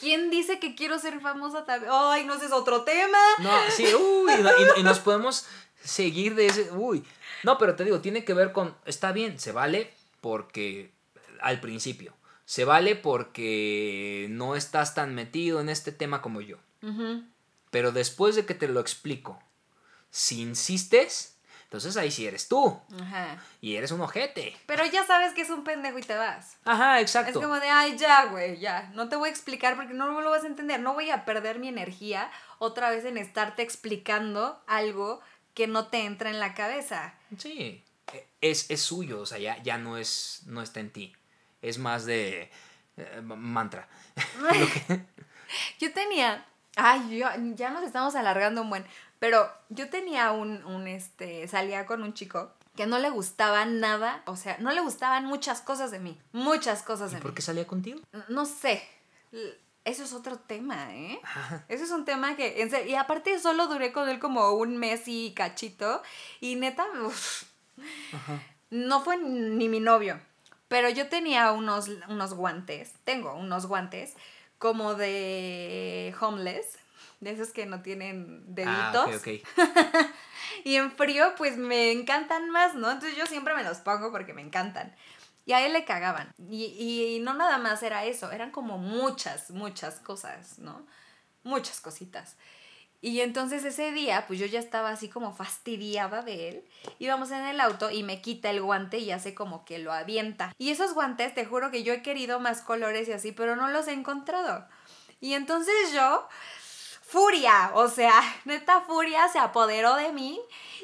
[0.03, 1.93] ¿Quién dice que quiero ser famosa también?
[1.95, 3.19] Ay, no, ese es otro tema.
[3.39, 4.33] No, sí, uy,
[4.77, 5.47] y, y nos podemos
[5.81, 7.05] seguir de ese, uy.
[7.45, 10.91] No, pero te digo, tiene que ver con, está bien, se vale porque
[11.41, 16.57] al principio, se vale porque no estás tan metido en este tema como yo.
[17.71, 19.41] Pero después de que te lo explico,
[20.11, 21.32] si insistes,
[21.73, 22.79] entonces ahí sí eres tú.
[23.01, 23.43] Ajá.
[23.63, 24.55] Y eres un ojete.
[24.67, 26.59] Pero ya sabes que es un pendejo y te vas.
[26.67, 27.39] Ajá, exacto.
[27.39, 28.91] Es como de, ay, ya, güey, ya.
[28.93, 30.81] No te voy a explicar porque no lo vas a entender.
[30.81, 35.23] No voy a perder mi energía otra vez en estarte explicando algo
[35.55, 37.15] que no te entra en la cabeza.
[37.39, 37.83] Sí.
[38.13, 41.17] E, es, es suyo, o sea, ya, ya no, es, no está en ti.
[41.63, 42.51] Es más de
[42.99, 43.89] eh, mantra.
[45.81, 46.45] yo tenía.
[46.77, 48.85] Ay, yo, ya nos estamos alargando un buen.
[49.23, 54.25] Pero yo tenía un, un, este, salía con un chico que no le gustaba nada,
[54.27, 57.23] o sea, no le gustaban muchas cosas de mí, muchas cosas de mí.
[57.23, 58.01] ¿Por qué salía contigo?
[58.29, 58.83] No sé.
[59.85, 61.21] Eso es otro tema, ¿eh?
[61.69, 65.33] Eso es un tema que, y aparte solo duré con él como un mes y
[65.35, 66.03] cachito,
[66.41, 66.85] y neta,
[68.71, 70.19] no fue ni mi novio,
[70.67, 74.15] pero yo tenía unos, unos guantes, tengo unos guantes
[74.59, 76.82] como de homeless,
[77.23, 79.09] de esos que no tienen deditos.
[79.09, 79.43] Ah, okay,
[80.65, 82.91] y en frío, pues me encantan más, ¿no?
[82.91, 84.93] Entonces yo siempre me los pongo porque me encantan.
[85.47, 86.33] Y a él le cagaban.
[86.51, 90.85] Y, y, no nada más era eso, eran como muchas, muchas cosas, ¿no?
[91.45, 92.37] Muchas cositas.
[93.01, 96.65] Y entonces ese día, pues yo ya estaba así como fastidiada de él.
[96.99, 100.53] Íbamos en el auto y me quita el guante y hace como que lo avienta.
[100.59, 103.69] Y esos guantes, te juro que yo he querido más colores y así, pero no
[103.69, 104.67] los he encontrado.
[105.21, 106.29] Y entonces yo
[107.13, 110.41] furia, o sea, neta furia se apoderó de mí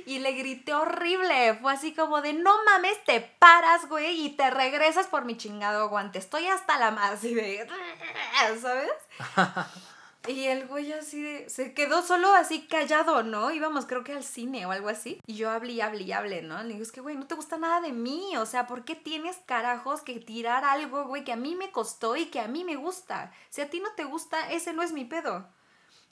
[0.06, 1.54] y le grité horrible.
[1.60, 5.88] Fue así como de, no mames, te paras, güey, y te regresas por mi chingado
[5.88, 6.18] guante.
[6.18, 7.66] Estoy hasta la más, y de,
[8.60, 8.90] ¿sabes?
[10.26, 13.50] Y el güey así de, se quedó solo así callado, ¿no?
[13.50, 15.22] Íbamos creo que al cine o algo así.
[15.26, 16.62] Y yo hablé y hablé y hablé, ¿no?
[16.62, 18.36] Le digo, es que, güey, no te gusta nada de mí.
[18.36, 22.14] O sea, ¿por qué tienes carajos que tirar algo, güey, que a mí me costó
[22.14, 23.32] y que a mí me gusta?
[23.48, 25.48] Si a ti no te gusta, ese no es mi pedo.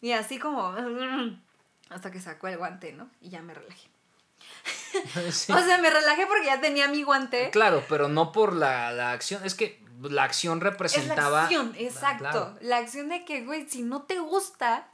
[0.00, 0.74] Y así como...
[1.88, 3.08] Hasta que sacó el guante, ¿no?
[3.20, 3.88] Y ya me relajé.
[5.28, 7.50] o sea, me relajé porque ya tenía mi guante.
[7.50, 9.44] Claro, pero no por la, la acción.
[9.44, 11.44] Es que la acción representaba...
[11.44, 12.54] Es la acción, exacto.
[12.60, 14.88] La acción de que, güey, si no te gusta,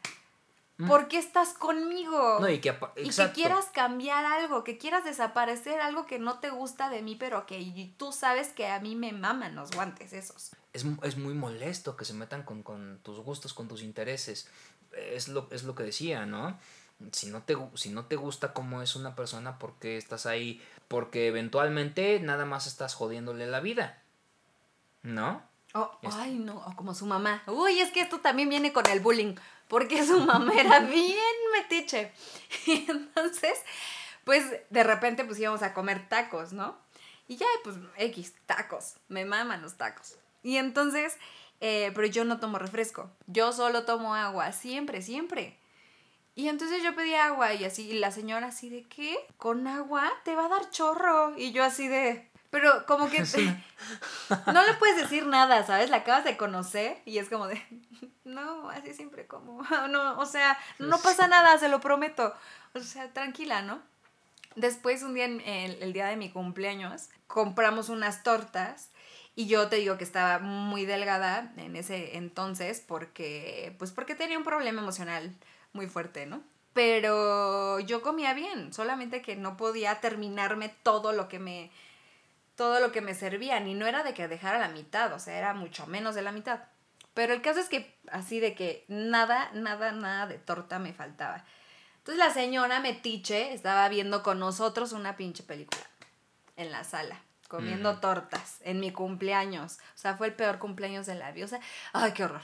[0.86, 2.38] ¿por qué estás conmigo?
[2.40, 6.50] No, y que, y que quieras cambiar algo, que quieras desaparecer algo que no te
[6.50, 10.52] gusta de mí, pero que tú sabes que a mí me maman los guantes esos.
[10.72, 14.48] Es, es muy molesto que se metan con, con tus gustos, con tus intereses
[14.96, 16.58] es lo, es lo que decía, ¿no?
[17.12, 20.62] Si no, te, si no te gusta cómo es una persona, ¿por qué estás ahí?
[20.88, 24.02] Porque eventualmente nada más estás jodiéndole la vida.
[25.02, 25.42] ¿No?
[25.74, 27.42] Oh, ay, no, o como su mamá.
[27.46, 29.34] Uy, es que esto también viene con el bullying,
[29.68, 31.16] porque su mamá era bien
[31.52, 32.12] metiche.
[32.66, 33.58] Y entonces,
[34.24, 36.76] pues de repente pues íbamos a comer tacos, ¿no?
[37.26, 40.16] Y ya, pues X, tacos, me maman los tacos.
[40.42, 41.16] Y entonces
[41.64, 43.08] eh, pero yo no tomo refresco.
[43.28, 45.56] Yo solo tomo agua, siempre, siempre.
[46.34, 49.16] Y entonces yo pedí agua y así, y la señora así de, ¿qué?
[49.36, 50.10] ¿Con agua?
[50.24, 51.38] Te va a dar chorro.
[51.38, 53.22] Y yo así de, pero como que
[54.52, 55.88] no le puedes decir nada, ¿sabes?
[55.88, 57.62] La acabas de conocer y es como de,
[58.24, 62.34] no, así siempre como, no, o sea, no pasa nada, se lo prometo.
[62.74, 63.80] O sea, tranquila, ¿no?
[64.56, 68.90] Después, un día, el día de mi cumpleaños, compramos unas tortas
[69.34, 74.36] y yo te digo que estaba muy delgada en ese entonces porque, pues porque tenía
[74.36, 75.34] un problema emocional
[75.72, 76.42] muy fuerte, ¿no?
[76.74, 81.70] Pero yo comía bien, solamente que no podía terminarme todo lo que me
[82.56, 85.38] todo lo que me servían y no era de que dejara la mitad, o sea,
[85.38, 86.60] era mucho menos de la mitad.
[87.14, 91.44] Pero el caso es que así de que nada, nada, nada de torta me faltaba.
[91.98, 95.82] Entonces la señora Metiche estaba viendo con nosotros una pinche película
[96.56, 97.22] en la sala
[97.52, 99.74] comiendo tortas en mi cumpleaños.
[99.94, 101.44] O sea, fue el peor cumpleaños de la vida.
[101.44, 101.60] O sea,
[101.92, 102.40] ay, qué horror.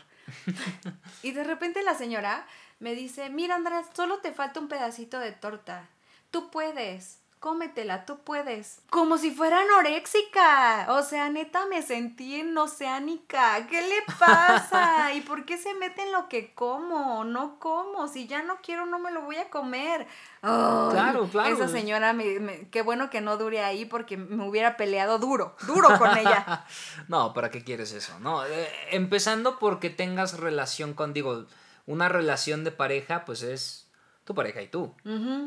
[1.22, 2.46] y de repente la señora
[2.78, 5.88] me dice, mira Andrés, solo te falta un pedacito de torta.
[6.30, 8.80] Tú puedes cómetela, tú puedes.
[8.91, 10.86] Como si fuera anoréxica.
[10.91, 13.66] O sea, neta, me sentí en oceánica.
[13.68, 15.12] ¿Qué le pasa?
[15.14, 17.24] ¿Y por qué se mete en lo que como?
[17.24, 18.09] No como.
[18.09, 20.07] Si ya no quiero, no me lo voy a comer.
[20.41, 21.55] claro, claro.
[21.55, 25.99] Esa señora, me, qué bueno que no dure ahí porque me hubiera peleado duro, duro
[25.99, 26.64] con ella.
[27.09, 28.18] no, ¿para qué quieres eso?
[28.20, 31.47] No, eh, empezando porque tengas relación con, digo,
[31.86, 33.88] una relación de pareja, pues es
[34.29, 34.95] tu pareja y tú.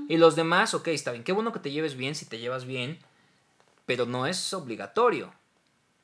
[0.10, 1.24] Y los demás, ok, está bien.
[1.24, 2.98] Qué bueno que te lleves bien si te llevas bien,
[3.86, 5.34] pero no es obligatorio.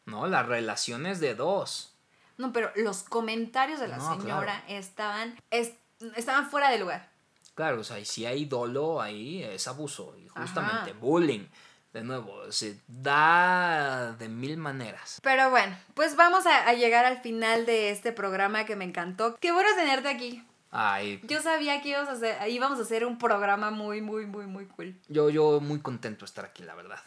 [0.05, 0.27] ¿No?
[0.27, 1.93] La relación es de dos.
[2.37, 5.73] No, pero los comentarios de la No, señora estaban, es-
[6.15, 7.09] estaban fuera de lugar.
[7.55, 10.15] Claro, o sea, y si hay dolo ahí, es abuso.
[10.17, 10.99] Y justamente, Ajá.
[10.99, 11.47] bullying.
[11.93, 15.19] De nuevo, se da de mil maneras.
[15.23, 19.35] Pero bueno, pues vamos a, a llegar al final de este programa que me encantó.
[19.41, 20.43] Qué bueno tenerte aquí.
[20.71, 24.45] Ay, Yo sabía que íbamos a hacer, íbamos a hacer un programa muy, muy, muy,
[24.45, 24.95] muy cool.
[25.07, 26.99] yo, yo muy contento de estar aquí, la verdad.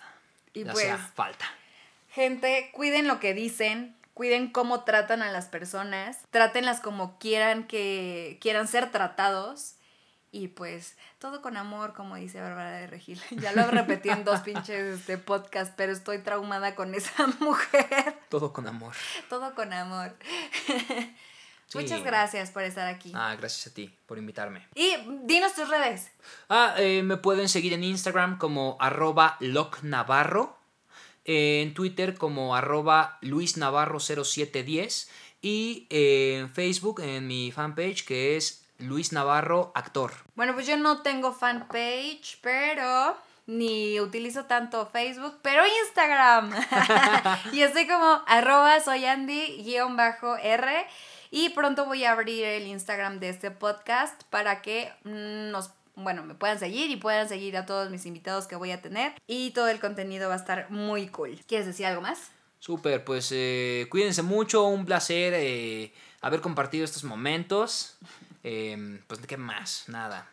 [0.54, 1.44] Y Ya pues, hacía falta.
[2.08, 8.38] gente, cuiden lo que dicen, cuiden cómo tratan a las personas, trátenlas como quieran que
[8.40, 9.76] quieran ser tratados.
[10.32, 13.20] Y pues todo con amor, como dice Bárbara de Regil.
[13.42, 18.16] Ya lo repetí en dos pinches este podcast, pero estoy traumada con esa mujer.
[18.28, 18.94] Todo con amor.
[19.28, 20.16] Todo con amor.
[21.70, 21.78] Sí.
[21.78, 23.12] Muchas gracias por estar aquí.
[23.14, 24.66] Ah, gracias a ti por invitarme.
[24.74, 26.10] Y dinos tus redes.
[26.48, 30.58] Ah, eh, me pueden seguir en Instagram como arroba locnavarro,
[31.24, 35.08] en Twitter como arroba luisnavarro0710
[35.42, 40.12] y eh, en Facebook en mi fanpage que es Luis Navarro Actor.
[40.34, 43.16] Bueno, pues yo no tengo fanpage, pero
[43.46, 46.52] ni utilizo tanto Facebook, pero Instagram.
[47.52, 50.86] y estoy como arroba soy Andy-R.
[51.30, 56.24] Y pronto voy a abrir el Instagram de este podcast para que mm, nos, bueno,
[56.24, 59.12] me puedan seguir y puedan seguir a todos mis invitados que voy a tener.
[59.28, 61.40] Y todo el contenido va a estar muy cool.
[61.46, 62.30] ¿Quieres decir algo más?
[62.58, 67.96] Súper, pues eh, cuídense mucho, un placer eh, haber compartido estos momentos.
[68.42, 70.26] Eh, pues qué más, nada.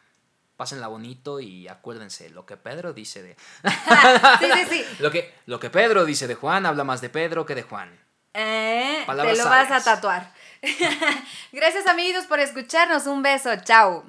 [0.55, 3.35] Pásenla bonito y acuérdense lo que Pedro dice de...
[4.39, 4.85] sí, sí, sí.
[4.99, 7.99] Lo que, lo que Pedro dice de Juan habla más de Pedro que de Juan.
[8.33, 10.31] Eh, te lo vas a tatuar.
[11.51, 13.07] Gracias amigos por escucharnos.
[13.07, 13.55] Un beso.
[13.63, 14.03] Chao.